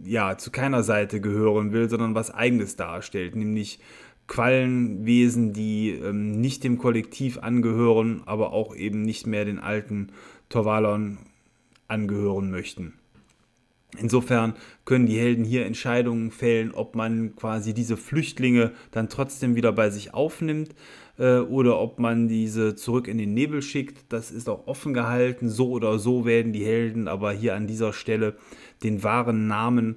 [0.04, 3.78] ja, zu keiner Seite gehören will, sondern was eigenes darstellt, nämlich
[4.28, 10.08] Quallenwesen, die ähm, nicht dem Kollektiv angehören, aber auch eben nicht mehr den alten
[10.48, 11.18] Torvalon
[11.88, 12.94] angehören möchten.
[13.98, 14.54] Insofern
[14.86, 19.90] können die Helden hier Entscheidungen fällen, ob man quasi diese Flüchtlinge dann trotzdem wieder bei
[19.90, 20.74] sich aufnimmt
[21.18, 24.06] äh, oder ob man diese zurück in den Nebel schickt.
[24.08, 25.50] Das ist auch offen gehalten.
[25.50, 28.36] So oder so werden die Helden aber hier an dieser Stelle
[28.82, 29.96] den wahren Namen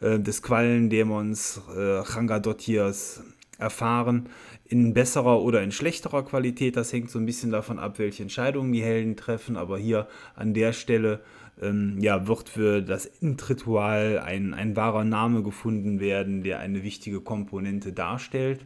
[0.00, 3.22] äh, des Quallendämons äh, Changadottiers
[3.58, 4.28] erfahren,
[4.64, 6.76] in besserer oder in schlechterer Qualität.
[6.76, 9.56] Das hängt so ein bisschen davon ab, welche Entscheidungen die Helden treffen.
[9.56, 11.20] Aber hier an der Stelle
[11.60, 17.20] ähm, ja, wird für das Intritual ein, ein wahrer Name gefunden werden, der eine wichtige
[17.20, 18.64] Komponente darstellt.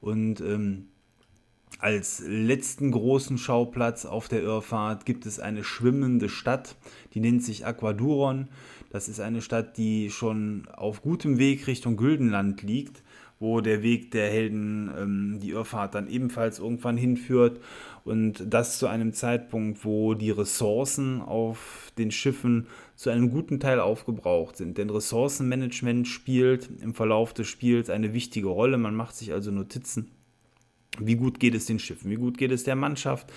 [0.00, 0.88] Und ähm,
[1.78, 6.76] als letzten großen Schauplatz auf der Irrfahrt gibt es eine schwimmende Stadt,
[7.14, 8.48] die nennt sich Aquaduron.
[8.90, 13.02] Das ist eine Stadt, die schon auf gutem Weg Richtung Güldenland liegt
[13.40, 17.60] wo der Weg der Helden ähm, die Irrfahrt dann ebenfalls irgendwann hinführt.
[18.04, 23.80] Und das zu einem Zeitpunkt, wo die Ressourcen auf den Schiffen zu einem guten Teil
[23.80, 24.78] aufgebraucht sind.
[24.78, 28.78] Denn Ressourcenmanagement spielt im Verlauf des Spiels eine wichtige Rolle.
[28.78, 30.10] Man macht sich also Notizen.
[30.98, 32.10] Wie gut geht es den Schiffen?
[32.10, 33.32] Wie gut geht es der Mannschaft?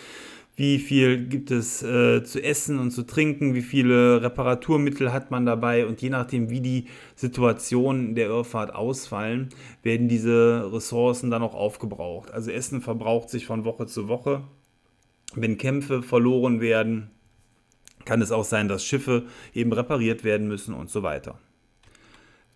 [0.55, 5.45] Wie viel gibt es äh, zu essen und zu trinken, wie viele Reparaturmittel hat man
[5.45, 6.85] dabei und je nachdem, wie die
[7.15, 9.49] Situationen der Irrfahrt ausfallen,
[9.81, 12.31] werden diese Ressourcen dann auch aufgebraucht.
[12.31, 14.43] Also Essen verbraucht sich von Woche zu Woche.
[15.33, 17.09] Wenn Kämpfe verloren werden,
[18.03, 21.39] kann es auch sein, dass Schiffe eben repariert werden müssen und so weiter.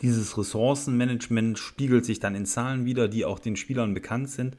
[0.02, 4.58] Dieses Ressourcenmanagement spiegelt sich dann in Zahlen wieder, die auch den Spielern bekannt sind.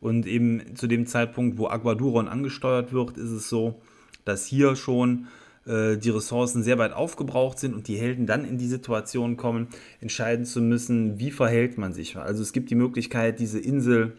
[0.00, 3.80] Und eben zu dem Zeitpunkt, wo Aguaduron angesteuert wird, ist es so,
[4.24, 5.28] dass hier schon
[5.66, 9.68] äh, die Ressourcen sehr weit aufgebraucht sind und die Helden dann in die Situation kommen,
[10.00, 12.16] entscheiden zu müssen, wie verhält man sich.
[12.16, 14.16] Also es gibt die Möglichkeit, diese Insel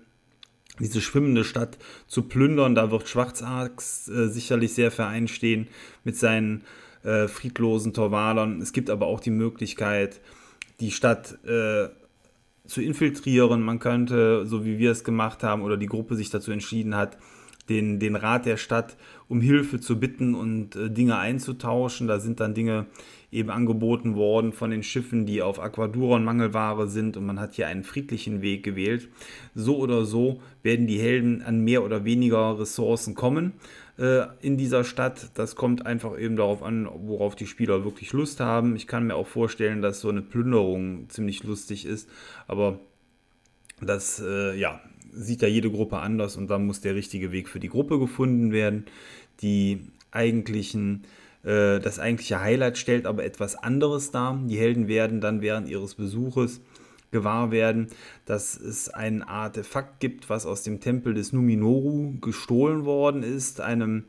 [0.80, 2.76] diese schwimmende Stadt zu plündern.
[2.76, 5.68] Da wird Schwarzax äh, sicherlich sehr für einstehen
[6.04, 6.64] mit seinen
[7.04, 8.62] äh, friedlosen Torwalern.
[8.62, 10.20] Es gibt aber auch die Möglichkeit,
[10.84, 11.88] die Stadt äh,
[12.66, 13.62] zu infiltrieren.
[13.62, 17.18] Man könnte, so wie wir es gemacht haben oder die Gruppe sich dazu entschieden hat,
[17.70, 18.98] den, den Rat der Stadt
[19.30, 22.08] um Hilfe zu bitten und äh, Dinge einzutauschen.
[22.08, 22.88] Da sind dann Dinge
[23.32, 27.68] eben angeboten worden von den Schiffen, die auf Aquaduron Mangelware sind und man hat hier
[27.68, 29.08] einen friedlichen Weg gewählt.
[29.56, 33.54] So oder so werden die Helden an mehr oder weniger Ressourcen kommen
[33.96, 35.30] in dieser Stadt.
[35.36, 38.76] Das kommt einfach eben darauf an, worauf die Spieler wirklich Lust haben.
[38.76, 42.10] Ich kann mir auch vorstellen, dass so eine Plünderung ziemlich lustig ist,
[42.48, 42.80] aber
[43.80, 47.60] das äh, ja, sieht ja jede Gruppe anders und dann muss der richtige Weg für
[47.60, 48.86] die Gruppe gefunden werden.
[49.42, 51.04] Die eigentlichen
[51.44, 54.40] äh, das eigentliche Highlight stellt aber etwas anderes dar.
[54.46, 56.62] Die Helden werden dann während ihres Besuches
[57.14, 57.88] gewahr werden,
[58.26, 64.04] dass es ein Artefakt gibt, was aus dem Tempel des Numinoru gestohlen worden ist, einem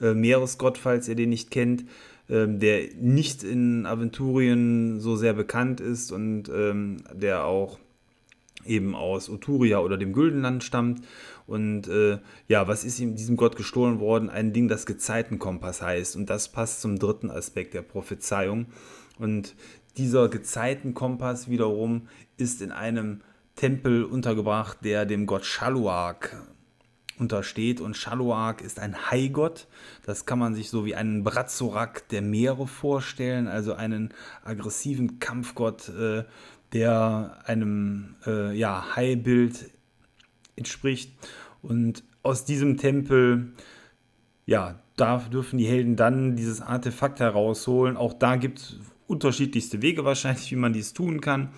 [0.00, 1.82] äh, Meeresgott, falls ihr den nicht kennt,
[2.28, 7.78] äh, der nicht in Aventurien so sehr bekannt ist und ähm, der auch
[8.64, 11.02] eben aus Uturia oder dem Güldenland stammt.
[11.46, 14.30] Und äh, ja, was ist ihm diesem Gott gestohlen worden?
[14.30, 16.16] Ein Ding, das Gezeitenkompass heißt.
[16.16, 18.66] Und das passt zum dritten Aspekt der Prophezeiung.
[19.18, 19.54] Und
[19.96, 23.20] dieser Gezeitenkompass wiederum ist in einem
[23.54, 26.36] Tempel untergebracht, der dem Gott Shaluak
[27.18, 27.80] untersteht.
[27.80, 29.66] Und Shaluak ist ein Haigott.
[30.04, 34.12] Das kann man sich so wie einen Bratzorak der Meere vorstellen, also einen
[34.44, 36.24] aggressiven Kampfgott, äh,
[36.72, 39.70] der einem äh, ja, Hai-Bild
[40.56, 41.12] entspricht.
[41.62, 43.52] Und aus diesem Tempel,
[44.44, 47.96] ja, da dürfen die Helden dann dieses Artefakt herausholen.
[47.96, 51.50] Auch da gibt es unterschiedlichste Wege wahrscheinlich, wie man dies tun kann.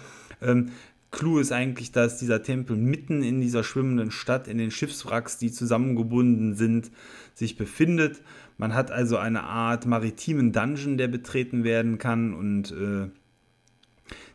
[0.42, 0.70] Ähm,
[1.10, 5.50] Clou ist eigentlich, dass dieser Tempel mitten in dieser schwimmenden Stadt, in den Schiffswracks, die
[5.50, 6.90] zusammengebunden sind,
[7.34, 8.20] sich befindet.
[8.58, 13.08] Man hat also eine Art maritimen Dungeon, der betreten werden kann und äh,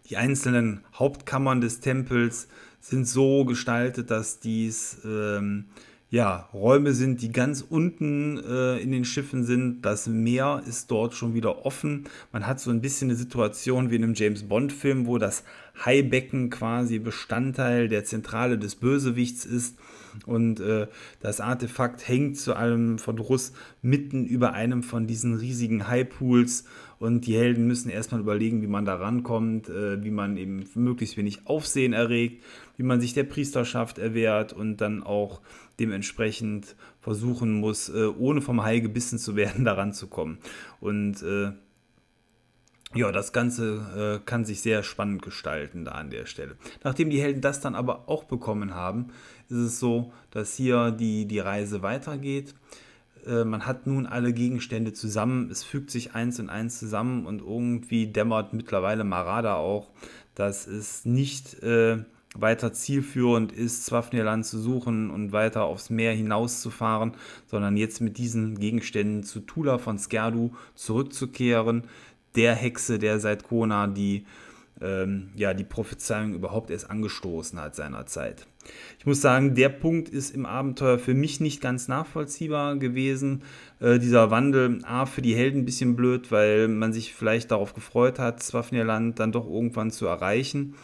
[0.10, 2.48] die einzelnen Hauptkammern des Tempels
[2.80, 5.66] sind so gestaltet, dass dies ähm,
[6.14, 9.82] ja, Räume sind, die ganz unten äh, in den Schiffen sind.
[9.82, 12.04] Das Meer ist dort schon wieder offen.
[12.32, 15.44] Man hat so ein bisschen eine Situation wie in einem James Bond-Film, wo das
[15.84, 19.80] Haibecken quasi Bestandteil der Zentrale des Bösewichts ist.
[20.28, 20.86] Und äh,
[21.20, 26.66] das Artefakt hängt zu allem Verdruss mitten über einem von diesen riesigen Highpools.
[27.00, 31.18] Und die Helden müssen erstmal überlegen, wie man da rankommt, äh, wie man eben möglichst
[31.18, 32.44] wenig Aufsehen erregt,
[32.78, 35.42] wie man sich der Priesterschaft erwehrt und dann auch
[35.80, 40.38] dementsprechend versuchen muss, äh, ohne vom Hai gebissen zu werden, daran zu kommen.
[40.80, 41.52] Und äh,
[42.96, 46.58] ja, das Ganze äh, kann sich sehr spannend gestalten da an der Stelle.
[46.84, 49.08] Nachdem die Helden das dann aber auch bekommen haben,
[49.50, 52.54] ist es so, dass hier die, die Reise weitergeht.
[53.26, 57.42] Äh, man hat nun alle Gegenstände zusammen, es fügt sich eins in eins zusammen und
[57.42, 59.90] irgendwie dämmert mittlerweile Marada auch,
[60.36, 62.04] dass es nicht äh,
[62.36, 67.14] weiter zielführend ist, Swafnirland zu suchen und weiter aufs Meer hinauszufahren,
[67.48, 71.84] sondern jetzt mit diesen Gegenständen zu Tula von Skerdu zurückzukehren,
[72.36, 74.26] der Hexe, der seit Kona die,
[74.82, 78.48] ähm, ja, die Prophezeiung überhaupt erst angestoßen hat seinerzeit.
[78.98, 83.44] Ich muss sagen, der Punkt ist im Abenteuer für mich nicht ganz nachvollziehbar gewesen.
[83.80, 87.74] Äh, dieser Wandel, A, für die Helden ein bisschen blöd, weil man sich vielleicht darauf
[87.74, 90.76] gefreut hat, Swafnirland dann doch irgendwann zu erreichen.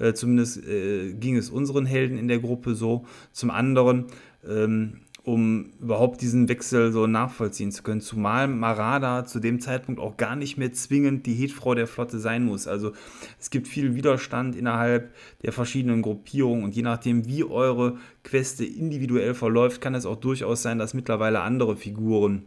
[0.00, 3.04] Äh, zumindest äh, ging es unseren Helden in der Gruppe so.
[3.32, 4.06] Zum anderen,
[4.48, 8.00] ähm, um überhaupt diesen Wechsel so nachvollziehen zu können.
[8.00, 12.44] Zumal Marada zu dem Zeitpunkt auch gar nicht mehr zwingend die Hetfrau der Flotte sein
[12.44, 12.66] muss.
[12.66, 12.92] Also
[13.38, 19.34] es gibt viel Widerstand innerhalb der verschiedenen Gruppierungen und je nachdem, wie eure Queste individuell
[19.34, 22.44] verläuft, kann es auch durchaus sein, dass mittlerweile andere Figuren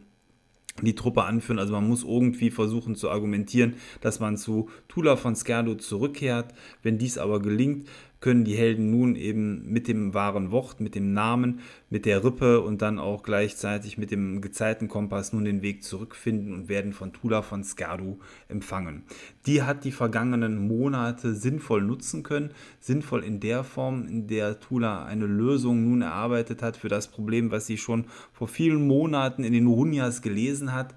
[0.81, 1.59] die Truppe anführen.
[1.59, 6.53] Also man muss irgendwie versuchen zu argumentieren, dass man zu Tula von Skerdo zurückkehrt.
[6.81, 7.87] Wenn dies aber gelingt,
[8.23, 11.59] können die Helden nun eben mit dem wahren Wort, mit dem Namen,
[11.89, 16.69] mit der Rippe und dann auch gleichzeitig mit dem Gezeitenkompass nun den Weg zurückfinden und
[16.69, 19.03] werden von Tula von Skardu empfangen.
[19.45, 25.03] Die hat die vergangenen Monate sinnvoll nutzen können, sinnvoll in der Form, in der Tula
[25.03, 29.51] eine Lösung nun erarbeitet hat für das Problem, was sie schon vor vielen Monaten in
[29.51, 30.95] den Runyas gelesen hat,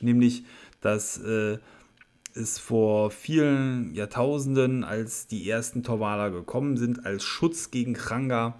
[0.00, 0.44] nämlich
[0.80, 1.58] dass äh,
[2.34, 8.58] es vor vielen Jahrtausenden, als die ersten Torwaler gekommen sind, als Schutz gegen Kranga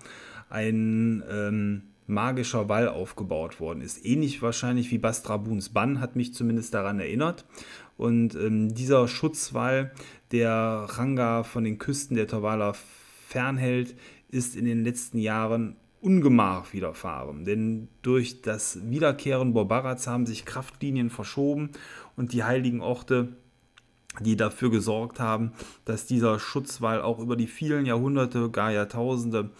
[0.48, 4.04] ein ähm, magischer Wall aufgebaut worden ist.
[4.04, 7.44] Ähnlich wahrscheinlich wie Bastrabuns Bann, hat mich zumindest daran erinnert.
[7.96, 9.92] Und ähm, dieser Schutzwall,
[10.30, 12.74] der Ranga von den Küsten der Torwaler
[13.28, 13.96] fernhält,
[14.28, 17.44] ist in den letzten Jahren Ungemach widerfahren.
[17.44, 21.70] Denn durch das Wiederkehren Borbarats haben sich Kraftlinien verschoben
[22.14, 23.36] und die heiligen Orte
[24.20, 25.52] die dafür gesorgt haben,
[25.84, 29.50] dass dieser Schutzwall auch über die vielen Jahrhunderte, gar Jahrtausende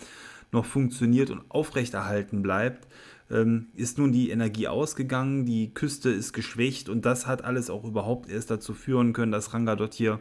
[0.53, 2.87] noch funktioniert und aufrechterhalten bleibt,
[3.31, 7.85] ähm, ist nun die Energie ausgegangen, die Küste ist geschwächt und das hat alles auch
[7.85, 10.21] überhaupt erst dazu führen können, dass Ranga dort hier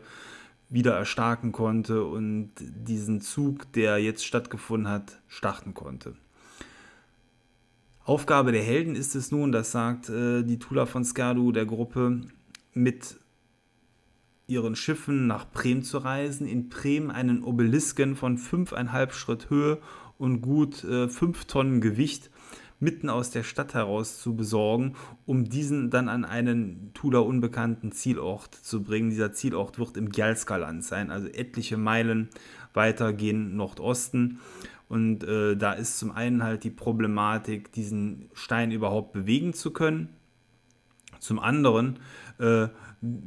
[0.70, 6.16] wieder erstarken konnte und diesen Zug, der jetzt stattgefunden hat, starten konnte.
[8.06, 12.22] Aufgabe der Helden ist es nun, das sagt äh, die Tula von Skadu der Gruppe,
[12.74, 13.20] mit
[14.54, 19.80] ihren Schiffen nach Prem zu reisen, in Prem einen Obelisken von 5,5 Schritt Höhe
[20.18, 22.30] und gut äh, 5 Tonnen Gewicht
[22.80, 24.96] mitten aus der Stadt heraus zu besorgen,
[25.26, 29.10] um diesen dann an einen Tula unbekannten Zielort zu bringen.
[29.10, 32.30] Dieser Zielort wird im Gjalskaland sein, also etliche Meilen
[32.74, 34.40] weiter gehen Nordosten.
[34.90, 40.10] Und äh, da ist zum einen halt die Problematik, diesen Stein überhaupt bewegen zu können.
[41.20, 42.00] Zum anderen
[42.38, 42.68] äh,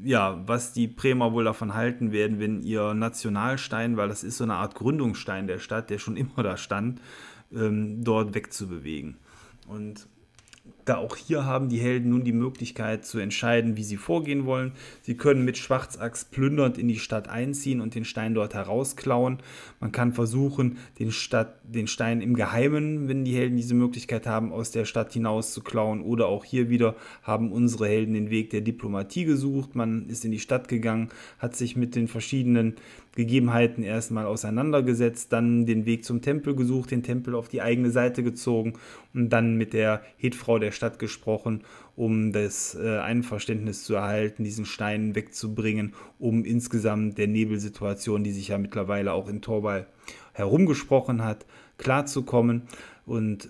[0.02, 4.44] ja, was die Bremer wohl davon halten werden, wenn ihr Nationalstein, weil das ist so
[4.44, 7.00] eine Art Gründungsstein der Stadt, der schon immer da stand,
[7.52, 9.16] ähm, dort wegzubewegen.
[9.68, 10.08] Und
[10.86, 14.72] da auch hier haben die Helden nun die Möglichkeit zu entscheiden, wie sie vorgehen wollen.
[15.02, 19.38] Sie können mit Schwarzaxt plündernd in die Stadt einziehen und den Stein dort herausklauen.
[19.80, 24.52] Man kann versuchen, den, Stadt, den Stein im Geheimen, wenn die Helden diese Möglichkeit haben,
[24.52, 26.00] aus der Stadt hinaus zu klauen.
[26.02, 29.74] Oder auch hier wieder haben unsere Helden den Weg der Diplomatie gesucht.
[29.74, 31.08] Man ist in die Stadt gegangen,
[31.38, 32.76] hat sich mit den verschiedenen
[33.16, 38.22] Gegebenheiten erstmal auseinandergesetzt, dann den Weg zum Tempel gesucht, den Tempel auf die eigene Seite
[38.22, 38.74] gezogen
[39.14, 41.64] und dann mit der Hetfrau der Stadt gesprochen,
[41.96, 48.48] um das äh, Einverständnis zu erhalten, diesen Stein wegzubringen, um insgesamt der Nebelsituation, die sich
[48.48, 49.88] ja mittlerweile auch in Torwall
[50.32, 51.46] herumgesprochen hat,
[51.78, 52.62] klarzukommen.
[53.06, 53.48] Und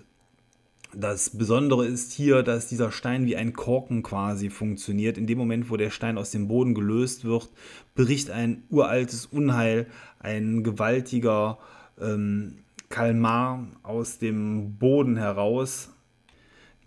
[0.93, 5.17] das Besondere ist hier, dass dieser Stein wie ein Korken quasi funktioniert.
[5.17, 7.49] In dem Moment, wo der Stein aus dem Boden gelöst wird,
[7.93, 9.87] bricht ein uraltes Unheil,
[10.19, 11.59] ein gewaltiger
[11.99, 12.59] ähm,
[12.89, 15.89] Kalmar aus dem Boden heraus.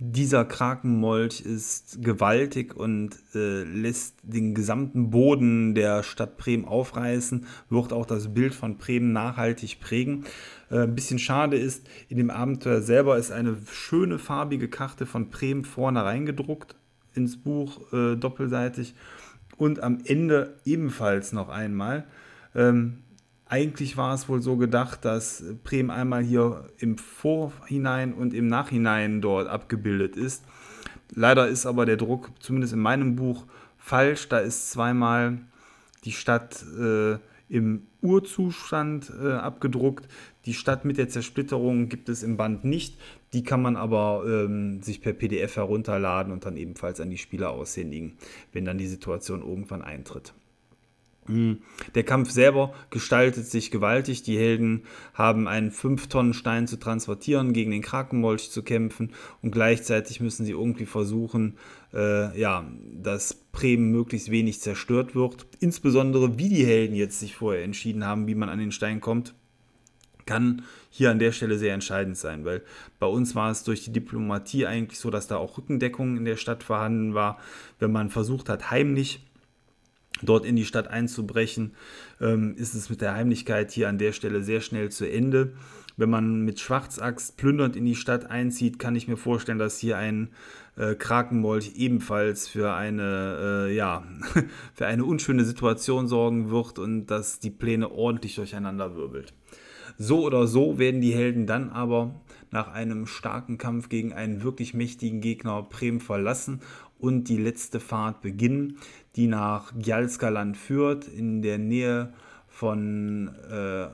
[0.03, 7.93] Dieser Krakenmolch ist gewaltig und äh, lässt den gesamten Boden der Stadt Bremen aufreißen, wird
[7.93, 10.25] auch das Bild von Bremen nachhaltig prägen.
[10.71, 15.29] Äh, ein bisschen schade ist, in dem Abenteuer selber ist eine schöne farbige Karte von
[15.29, 16.77] Bremen vorne reingedruckt
[17.15, 18.95] ins Buch, äh, doppelseitig.
[19.59, 22.07] Und am Ende ebenfalls noch einmal.
[22.55, 23.01] Ähm,
[23.51, 29.21] eigentlich war es wohl so gedacht, dass Bremen einmal hier im Vorhinein und im Nachhinein
[29.21, 30.45] dort abgebildet ist.
[31.13, 33.47] Leider ist aber der Druck, zumindest in meinem Buch,
[33.77, 34.29] falsch.
[34.29, 35.39] Da ist zweimal
[36.05, 40.07] die Stadt äh, im Urzustand äh, abgedruckt.
[40.47, 42.97] Die Stadt mit der Zersplitterung gibt es im Band nicht.
[43.33, 47.51] Die kann man aber ähm, sich per PDF herunterladen und dann ebenfalls an die Spieler
[47.51, 48.17] aushändigen,
[48.53, 50.33] wenn dann die Situation irgendwann eintritt.
[51.31, 51.59] Hm.
[51.95, 54.25] Der Kampf selber gestaltet sich gewaltig.
[54.25, 54.83] Die Helden
[55.15, 60.87] haben einen 5-Tonnen-Stein zu transportieren, gegen den Krakenmolch zu kämpfen und gleichzeitig müssen sie irgendwie
[60.87, 61.57] versuchen,
[61.95, 62.69] äh, ja,
[63.01, 65.47] dass Bremen möglichst wenig zerstört wird.
[65.61, 69.35] Insbesondere wie die Helden jetzt sich vorher entschieden haben, wie man an den Stein kommt,
[70.27, 72.63] kann hier an der Stelle sehr entscheidend sein, weil
[72.99, 76.37] bei uns war es durch die Diplomatie eigentlich so, dass da auch Rückendeckung in der
[76.37, 77.39] Stadt vorhanden war.
[77.79, 79.30] Wenn man versucht hat, heimlich
[80.23, 81.73] dort in die Stadt einzubrechen,
[82.21, 85.53] ähm, ist es mit der Heimlichkeit hier an der Stelle sehr schnell zu Ende.
[85.97, 89.99] Wenn man mit Schwarzaxt plündernd in die Stadt einzieht, kann ich mir vorstellen, dass hier
[89.99, 90.31] ein
[90.77, 94.05] äh, Krakenmolch ebenfalls für eine, äh, ja,
[94.75, 99.35] für eine unschöne Situation sorgen wird und dass die Pläne ordentlich durcheinander wirbelt.
[99.99, 102.15] So oder so werden die Helden dann aber
[102.51, 106.61] nach einem starken Kampf gegen einen wirklich mächtigen Gegner Bremen verlassen
[106.99, 108.79] und die letzte Fahrt beginnen,
[109.17, 112.13] die nach Gjalskaland führt, in der Nähe
[112.49, 113.89] von äh,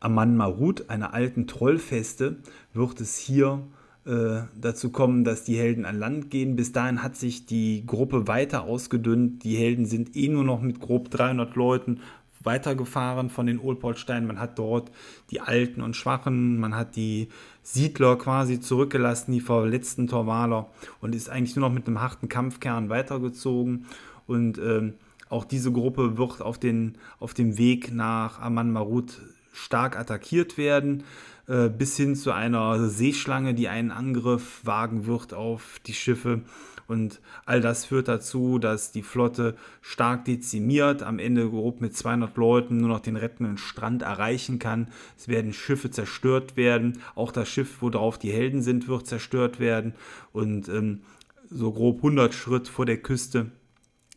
[0.00, 2.36] Aman Marut, einer alten Trollfeste,
[2.72, 3.62] wird es hier
[4.06, 6.56] äh, dazu kommen, dass die Helden an Land gehen.
[6.56, 9.44] Bis dahin hat sich die Gruppe weiter ausgedünnt.
[9.44, 12.00] Die Helden sind eh nur noch mit grob 300 Leuten
[12.42, 14.26] weitergefahren von den Olpolsteinen.
[14.26, 14.90] Man hat dort
[15.30, 17.28] die Alten und Schwachen, man hat die
[17.72, 20.66] Siedler quasi zurückgelassen, die verletzten Torwaler
[21.00, 23.86] und ist eigentlich nur noch mit einem harten Kampfkern weitergezogen.
[24.26, 24.94] Und ähm,
[25.28, 29.20] auch diese Gruppe wird auf, den, auf dem Weg nach Aman Marut
[29.52, 31.04] stark attackiert werden,
[31.46, 36.42] äh, bis hin zu einer Seeschlange, die einen Angriff wagen wird auf die Schiffe.
[36.90, 42.36] Und all das führt dazu, dass die Flotte stark dezimiert, am Ende grob mit 200
[42.36, 44.88] Leuten nur noch den rettenden Strand erreichen kann.
[45.16, 46.98] Es werden Schiffe zerstört werden.
[47.14, 49.94] Auch das Schiff, worauf die Helden sind, wird zerstört werden.
[50.32, 51.02] Und ähm,
[51.48, 53.52] so grob 100 Schritt vor der Küste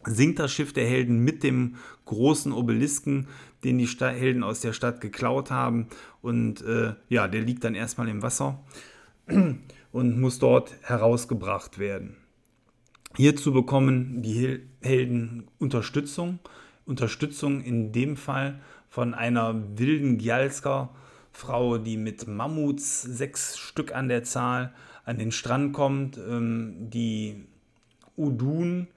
[0.04, 3.28] sinkt das Schiff der Helden mit dem großen Obelisken,
[3.64, 5.90] den die Helden aus der Stadt geklaut haben.
[6.24, 8.64] Und äh, ja, der liegt dann erstmal im Wasser
[9.92, 12.18] und muss dort herausgebracht werden.
[13.16, 16.40] Hierzu bekommen die Helden Unterstützung.
[16.86, 18.60] Unterstützung in dem Fall
[18.90, 20.90] von einer wilden Gjalsker
[21.32, 24.74] Frau, die mit Mammuts, sechs Stück an der Zahl,
[25.06, 26.18] an den Strand kommt.
[26.18, 27.46] Ähm, die
[28.18, 28.88] Udun,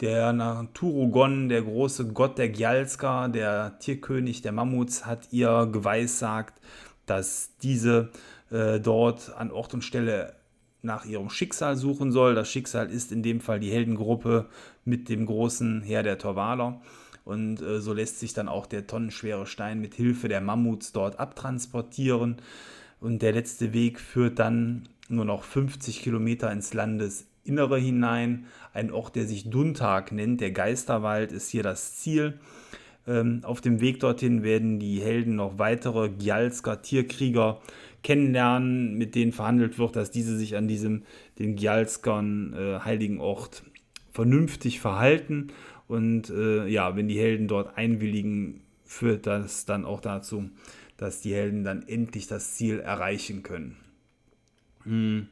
[0.00, 6.60] der Naturogon, der große Gott der Gjalsker, der Tierkönig der Mammuts, hat ihr geweissagt,
[7.06, 8.10] dass diese
[8.50, 10.34] äh, dort an Ort und Stelle
[10.82, 12.34] nach ihrem Schicksal suchen soll.
[12.34, 14.46] Das Schicksal ist in dem Fall die Heldengruppe
[14.84, 16.80] mit dem großen Heer der Torwaler.
[17.24, 21.20] Und äh, so lässt sich dann auch der tonnenschwere Stein mit Hilfe der Mammuts dort
[21.20, 22.36] abtransportieren.
[23.00, 28.46] Und der letzte Weg führt dann nur noch 50 Kilometer ins Landesinnere hinein.
[28.72, 32.38] Ein Ort, der sich Duntag nennt, der Geisterwald, ist hier das Ziel.
[33.06, 37.60] Ähm, auf dem Weg dorthin werden die Helden noch weitere Gjalsker Tierkrieger
[38.02, 41.02] kennenlernen, mit denen verhandelt wird, dass diese sich an diesem,
[41.38, 43.62] den Gjalskern äh, heiligen Ort
[44.12, 45.48] vernünftig verhalten.
[45.88, 50.50] Und äh, ja, wenn die Helden dort einwilligen, führt das dann auch dazu,
[50.96, 53.76] dass die Helden dann endlich das Ziel erreichen können.
[54.84, 55.28] Hm.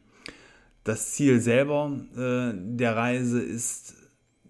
[0.85, 3.98] Das Ziel selber äh, der Reise ist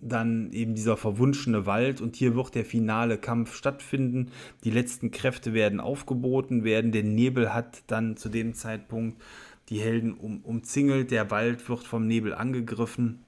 [0.01, 4.31] dann eben dieser verwunschene Wald und hier wird der finale Kampf stattfinden.
[4.65, 6.93] Die letzten Kräfte werden aufgeboten werden.
[6.93, 9.21] Der Nebel hat dann zu dem Zeitpunkt
[9.69, 11.11] die Helden um, umzingelt.
[11.11, 13.25] Der Wald wird vom Nebel angegriffen.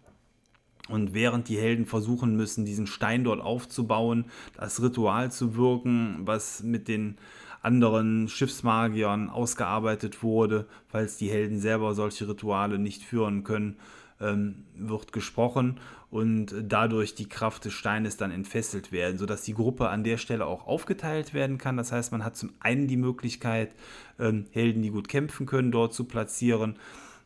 [0.88, 4.24] Und während die Helden versuchen müssen, diesen Stein dort aufzubauen,
[4.56, 7.16] das Ritual zu wirken, was mit den
[7.62, 13.76] anderen Schiffsmagiern ausgearbeitet wurde, falls die Helden selber solche Rituale nicht führen können,
[14.20, 15.78] ähm, wird gesprochen
[16.10, 20.46] und dadurch die Kraft des Steines dann entfesselt werden, sodass die Gruppe an der Stelle
[20.46, 21.76] auch aufgeteilt werden kann.
[21.76, 23.74] Das heißt, man hat zum einen die Möglichkeit,
[24.18, 26.76] ähm, Helden, die gut kämpfen können, dort zu platzieren,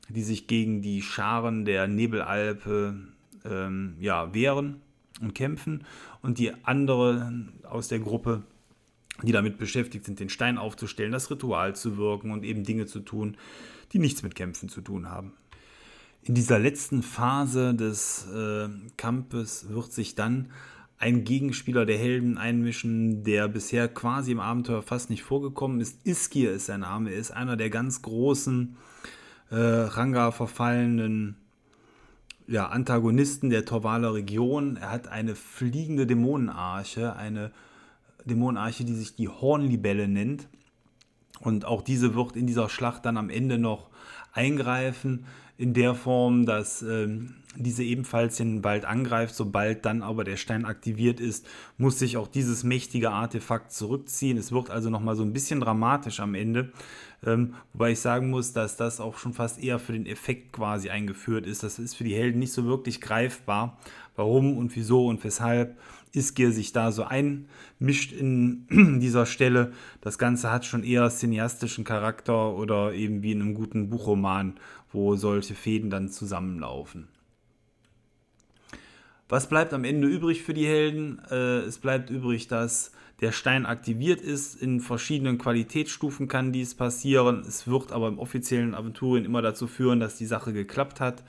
[0.09, 2.95] die sich gegen die Scharen der Nebelalpe
[3.45, 4.81] ähm, ja, wehren
[5.21, 5.85] und kämpfen
[6.23, 8.43] und die andere aus der Gruppe,
[9.23, 13.01] die damit beschäftigt sind, den Stein aufzustellen, das Ritual zu wirken und eben Dinge zu
[13.01, 13.37] tun,
[13.93, 15.33] die nichts mit Kämpfen zu tun haben.
[16.27, 20.51] In dieser letzten Phase des äh, Kampfes wird sich dann
[20.97, 26.07] ein Gegenspieler der Helden einmischen, der bisher quasi im Abenteuer fast nicht vorgekommen ist.
[26.07, 28.77] Iskir ist sein Name, er ist einer der ganz großen
[29.51, 31.37] äh, Ranga verfallenen
[32.47, 34.79] ja, Antagonisten der Torvaler Region.
[34.79, 37.53] Er hat eine fliegende Dämonenarche, eine
[38.25, 40.49] Dämonenarche, die sich die Hornlibelle nennt.
[41.41, 43.91] Und auch diese wird in dieser Schlacht dann am Ende noch
[44.33, 49.35] eingreifen, in der Form, dass ähm, diese ebenfalls den Wald angreift.
[49.35, 51.47] Sobald dann aber der Stein aktiviert ist,
[51.79, 54.37] muss sich auch dieses mächtige Artefakt zurückziehen.
[54.37, 56.73] Es wird also nochmal so ein bisschen dramatisch am Ende.
[57.25, 60.91] Ähm, wobei ich sagen muss, dass das auch schon fast eher für den Effekt quasi
[60.91, 61.63] eingeführt ist.
[61.63, 63.79] Das ist für die Helden nicht so wirklich greifbar.
[64.17, 65.77] Warum und wieso und weshalb
[66.15, 68.67] Iskir sich da so einmischt in
[69.01, 69.73] dieser Stelle.
[70.01, 74.55] Das Ganze hat schon eher cineastischen Charakter oder eben wie in einem guten Buchroman,
[74.95, 77.09] wo solche Fäden dann zusammenlaufen.
[79.29, 81.21] Was bleibt am Ende übrig für die Helden?
[81.31, 84.61] Äh, es bleibt übrig, dass der Stein aktiviert ist.
[84.61, 87.41] In verschiedenen Qualitätsstufen kann dies passieren.
[87.41, 91.25] Es wird aber im offiziellen Aventurien immer dazu führen, dass die Sache geklappt hat.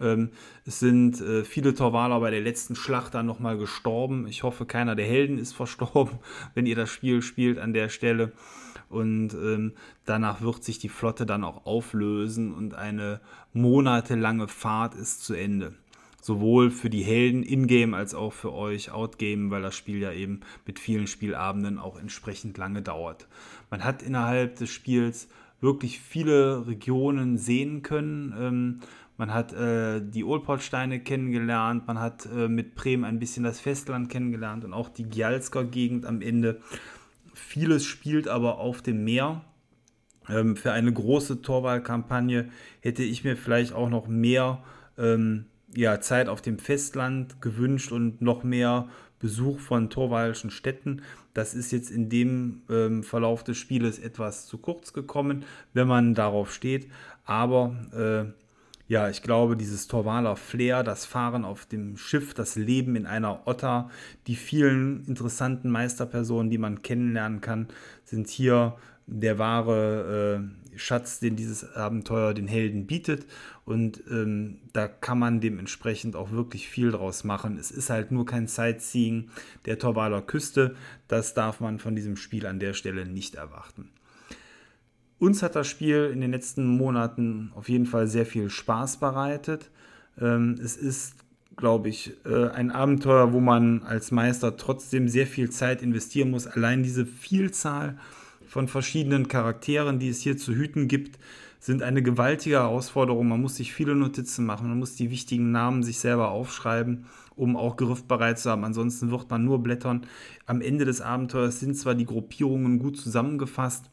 [0.00, 0.30] Ähm,
[0.64, 4.26] es sind äh, viele Torwaler bei der letzten Schlacht dann nochmal gestorben.
[4.26, 6.18] Ich hoffe, keiner der Helden ist verstorben,
[6.54, 8.32] wenn ihr das Spiel spielt an der Stelle.
[8.88, 9.72] Und ähm,
[10.04, 13.20] danach wird sich die Flotte dann auch auflösen und eine
[13.52, 15.74] monatelange Fahrt ist zu Ende.
[16.20, 20.40] Sowohl für die Helden in-game als auch für euch out-game, weil das Spiel ja eben
[20.66, 23.28] mit vielen Spielabenden auch entsprechend lange dauert.
[23.70, 25.28] Man hat innerhalb des Spiels
[25.60, 28.34] wirklich viele Regionen sehen können.
[28.38, 28.80] Ähm,
[29.16, 34.10] man hat äh, die Olpoltsteine kennengelernt, man hat äh, mit Bremen ein bisschen das Festland
[34.10, 36.60] kennengelernt und auch die Gjalsker Gegend am Ende.
[37.38, 39.42] Vieles spielt aber auf dem Meer.
[40.28, 44.62] Ähm, für eine große Torwahlkampagne hätte ich mir vielleicht auch noch mehr
[44.98, 51.02] ähm, ja, Zeit auf dem Festland gewünscht und noch mehr Besuch von torwalischen Städten.
[51.34, 56.14] Das ist jetzt in dem ähm, Verlauf des Spieles etwas zu kurz gekommen, wenn man
[56.14, 56.90] darauf steht.
[57.24, 58.47] Aber äh,
[58.88, 63.46] ja, ich glaube, dieses Torvaler Flair, das Fahren auf dem Schiff, das Leben in einer
[63.46, 63.90] Otter,
[64.26, 67.68] die vielen interessanten Meisterpersonen, die man kennenlernen kann,
[68.04, 68.76] sind hier
[69.06, 70.40] der wahre
[70.72, 73.26] äh, Schatz, den dieses Abenteuer den Helden bietet.
[73.66, 77.58] Und ähm, da kann man dementsprechend auch wirklich viel draus machen.
[77.58, 79.30] Es ist halt nur kein Sightseeing
[79.66, 80.76] der Torvaler Küste.
[81.08, 83.90] Das darf man von diesem Spiel an der Stelle nicht erwarten.
[85.18, 89.70] Uns hat das Spiel in den letzten Monaten auf jeden Fall sehr viel Spaß bereitet.
[90.20, 91.14] Ähm, es ist,
[91.56, 96.46] glaube ich, äh, ein Abenteuer, wo man als Meister trotzdem sehr viel Zeit investieren muss.
[96.46, 97.98] Allein diese Vielzahl
[98.46, 101.18] von verschiedenen Charakteren, die es hier zu hüten gibt,
[101.58, 103.26] sind eine gewaltige Herausforderung.
[103.26, 107.56] Man muss sich viele Notizen machen, man muss die wichtigen Namen sich selber aufschreiben, um
[107.56, 108.64] auch griffbereit zu haben.
[108.64, 110.06] Ansonsten wird man nur blättern.
[110.46, 113.90] Am Ende des Abenteuers sind zwar die Gruppierungen gut zusammengefasst,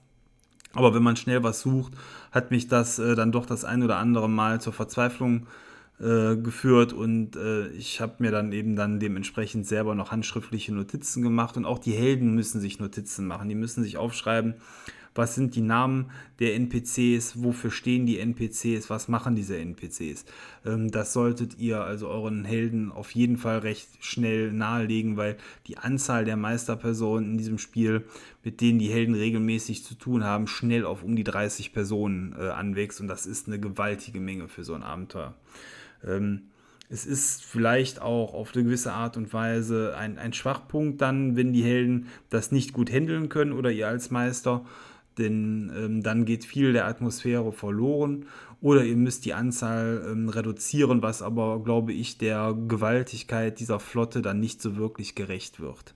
[0.75, 1.93] aber wenn man schnell was sucht,
[2.31, 5.47] hat mich das äh, dann doch das ein oder andere Mal zur Verzweiflung
[5.99, 11.23] äh, geführt und äh, ich habe mir dann eben dann dementsprechend selber noch handschriftliche Notizen
[11.23, 13.47] gemacht und auch die Helden müssen sich Notizen machen.
[13.47, 14.55] Die müssen sich aufschreiben,
[15.15, 20.25] was sind die Namen der NPCs, wofür stehen die NPCs, was machen diese NPCs.
[20.65, 25.37] Ähm, das solltet ihr also euren Helden auf jeden Fall recht schnell nahelegen, weil
[25.67, 28.03] die Anzahl der Meisterpersonen in diesem Spiel,
[28.43, 32.49] mit denen die Helden regelmäßig zu tun haben, schnell auf um die 30 Personen äh,
[32.49, 35.33] anwächst und das ist eine gewaltige Menge für so ein Abenteuer.
[36.05, 36.41] Ähm,
[36.87, 41.51] es ist vielleicht auch auf eine gewisse Art und Weise ein, ein Schwachpunkt dann, wenn
[41.51, 44.65] die Helden das nicht gut handeln können oder ihr als Meister
[45.17, 48.25] denn ähm, dann geht viel der Atmosphäre verloren
[48.61, 54.21] oder ihr müsst die Anzahl ähm, reduzieren, was aber, glaube ich, der Gewaltigkeit dieser Flotte
[54.21, 55.93] dann nicht so wirklich gerecht wird.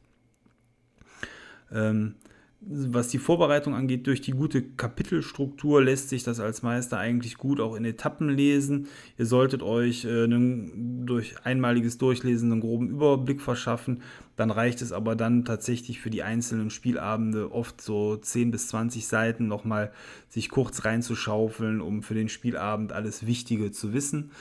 [1.72, 2.16] Ähm,
[2.62, 7.62] was die Vorbereitung angeht, durch die gute Kapitelstruktur lässt sich das als Meister eigentlich gut
[7.62, 8.88] auch in Etappen lesen.
[9.18, 14.02] Ihr solltet euch äh, einen, durch einmaliges Durchlesen einen groben Überblick verschaffen.
[14.40, 19.06] Dann reicht es aber dann tatsächlich für die einzelnen Spielabende oft so 10 bis 20
[19.06, 19.92] Seiten nochmal
[20.30, 24.32] sich kurz reinzuschaufeln, um für den Spielabend alles Wichtige zu wissen.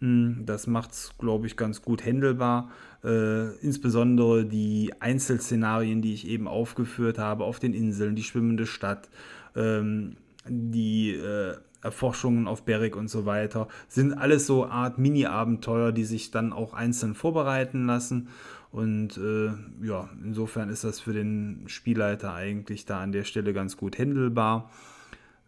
[0.00, 2.70] Hm, das macht es, glaube ich, ganz gut handelbar.
[3.02, 9.08] Äh, insbesondere die Einzelszenarien, die ich eben aufgeführt habe, auf den Inseln, die schwimmende Stadt,
[9.54, 16.04] ähm, die äh, Erforschungen auf Berg und so weiter, sind alles so Art Mini-Abenteuer, die
[16.04, 18.28] sich dann auch einzeln vorbereiten lassen.
[18.76, 19.52] Und äh,
[19.86, 24.70] ja, insofern ist das für den Spielleiter eigentlich da an der Stelle ganz gut handelbar.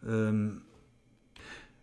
[0.03, 0.63] Ähm,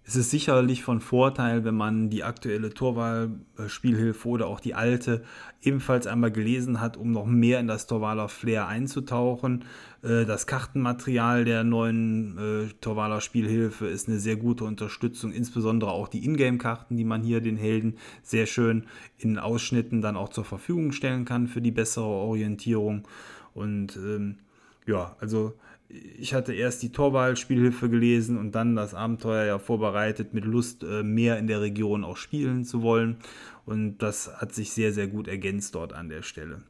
[0.08, 5.24] es ist sicherlich von Vorteil, wenn man die aktuelle Torwahlspielhilfe oder auch die alte
[5.64, 9.66] ebenfalls einmal gelesen hat, um noch mehr in das Torwaler Flair einzutauchen.
[10.04, 16.08] Äh, das Kartenmaterial der neuen äh, Torwaler Spielhilfe ist eine sehr gute Unterstützung, insbesondere auch
[16.08, 18.86] die Ingame-Karten, die man hier den Helden sehr schön
[19.18, 23.08] in Ausschnitten dann auch zur Verfügung stellen kann für die bessere Orientierung.
[23.56, 24.38] Und ähm,
[24.86, 25.56] ja, also
[25.88, 31.04] ich hatte erst die Torwahlspielhilfe gelesen und dann das Abenteuer ja vorbereitet mit Lust, äh,
[31.04, 33.18] mehr in der Region auch spielen zu wollen.
[33.66, 36.62] Und das hat sich sehr, sehr gut ergänzt dort an der Stelle.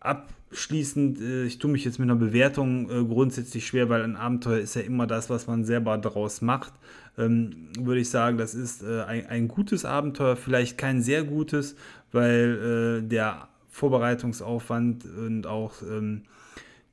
[0.00, 4.58] Abschließend, äh, ich tue mich jetzt mit einer Bewertung äh, grundsätzlich schwer, weil ein Abenteuer
[4.58, 6.74] ist ja immer das, was man selber daraus macht.
[7.18, 11.74] Ähm, würde ich sagen, das ist ein, gutes Abenteuer, vielleicht kein sehr gutes,
[12.12, 16.22] weil der Vorbereitungsaufwand und auch ähm,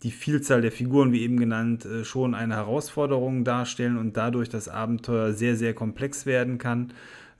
[0.04, 4.68] die Vielzahl der Figuren, wie eben genannt, äh, schon eine Herausforderung darstellen und dadurch das
[4.68, 6.93] Abenteuer sehr, sehr komplex werden kann.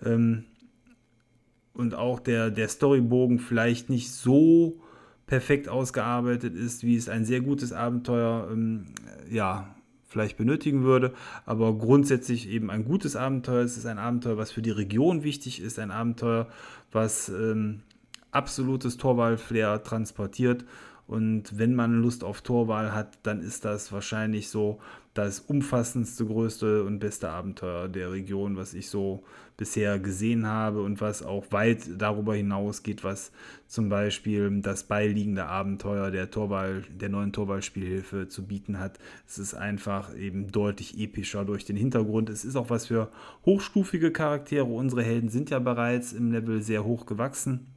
[0.04, 0.46] Ähm,
[1.74, 4.80] und auch der, der Storybogen vielleicht nicht so
[5.26, 8.86] perfekt ausgearbeitet ist, wie es ein sehr gutes Abenteuer ähm,
[9.30, 9.76] ja,
[10.08, 11.14] vielleicht benötigen würde.
[11.46, 13.64] Aber grundsätzlich eben ein gutes Abenteuer.
[13.64, 16.48] Es ist ein Abenteuer, was für die Region wichtig ist, ein Abenteuer,
[16.92, 17.82] was ähm,
[18.32, 20.64] absolutes Torwahlflair transportiert
[21.14, 24.80] und wenn man Lust auf Torwahl hat, dann ist das wahrscheinlich so
[25.14, 29.24] das umfassendste, größte und beste Abenteuer der Region, was ich so
[29.56, 33.32] bisher gesehen habe und was auch weit darüber hinausgeht, was
[33.68, 38.98] zum Beispiel das beiliegende Abenteuer der Torwahl, der neuen Torwahlspielhilfe zu bieten hat.
[39.28, 42.32] Es ist einfach eben deutlich epischer durch den Hintergrund.
[42.32, 43.12] Es ist auch was für
[43.46, 44.66] hochstufige Charaktere.
[44.66, 47.68] Unsere Helden sind ja bereits im Level sehr hoch gewachsen.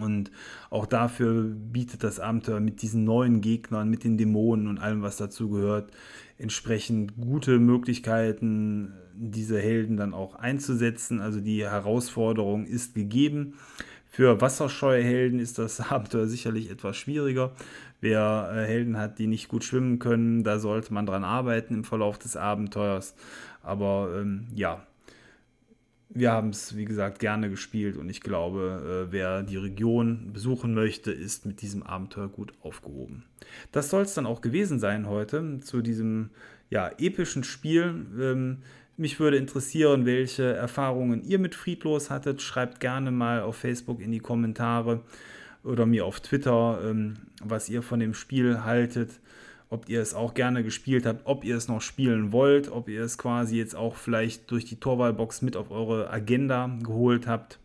[0.00, 0.30] Und
[0.70, 5.18] auch dafür bietet das Abenteuer mit diesen neuen Gegnern, mit den Dämonen und allem, was
[5.18, 5.90] dazu gehört,
[6.38, 11.20] entsprechend gute Möglichkeiten, diese Helden dann auch einzusetzen.
[11.20, 13.54] Also die Herausforderung ist gegeben.
[14.08, 17.52] Für wasserscheue Helden ist das Abenteuer sicherlich etwas schwieriger.
[18.00, 21.84] Wer äh, Helden hat, die nicht gut schwimmen können, da sollte man dran arbeiten im
[21.84, 23.14] Verlauf des Abenteuers.
[23.62, 24.84] Aber ähm, ja,
[26.14, 30.74] wir haben es, wie gesagt, gerne gespielt und ich glaube, äh, wer die Region besuchen
[30.74, 33.24] möchte, ist mit diesem Abenteuer gut aufgehoben.
[33.72, 36.30] Das soll es dann auch gewesen sein heute zu diesem
[36.70, 38.06] ja, epischen Spiel.
[38.18, 38.58] Ähm,
[38.96, 42.42] mich würde interessieren, welche Erfahrungen ihr mit Friedlos hattet.
[42.42, 45.00] Schreibt gerne mal auf Facebook in die Kommentare
[45.64, 49.20] oder mir auf Twitter, ähm, was ihr von dem Spiel haltet
[49.72, 53.02] ob ihr es auch gerne gespielt habt, ob ihr es noch spielen wollt, ob ihr
[53.02, 57.58] es quasi jetzt auch vielleicht durch die Torwahlbox mit auf eure Agenda geholt habt.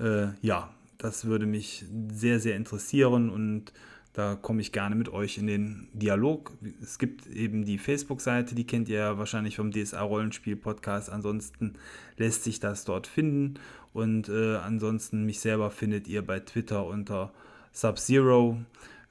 [0.00, 3.74] Äh, ja, das würde mich sehr, sehr interessieren und
[4.14, 6.52] da komme ich gerne mit euch in den Dialog.
[6.82, 11.10] Es gibt eben die Facebook-Seite, die kennt ihr ja wahrscheinlich vom DSA-Rollenspiel-Podcast.
[11.10, 11.74] Ansonsten
[12.16, 13.54] lässt sich das dort finden.
[13.94, 17.32] Und äh, ansonsten mich selber findet ihr bei Twitter unter
[17.72, 18.58] Sub-Zero.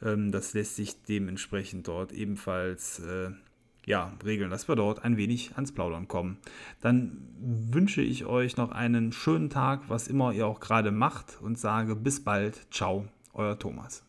[0.02, 3.32] Das lässt sich dementsprechend dort ebenfalls äh,
[3.86, 6.38] ja, regeln, dass wir dort ein wenig ans Plaudern kommen.
[6.82, 11.58] Dann wünsche ich euch noch einen schönen Tag, was immer ihr auch gerade macht und
[11.58, 12.68] sage bis bald.
[12.72, 14.04] Ciao, euer Thomas.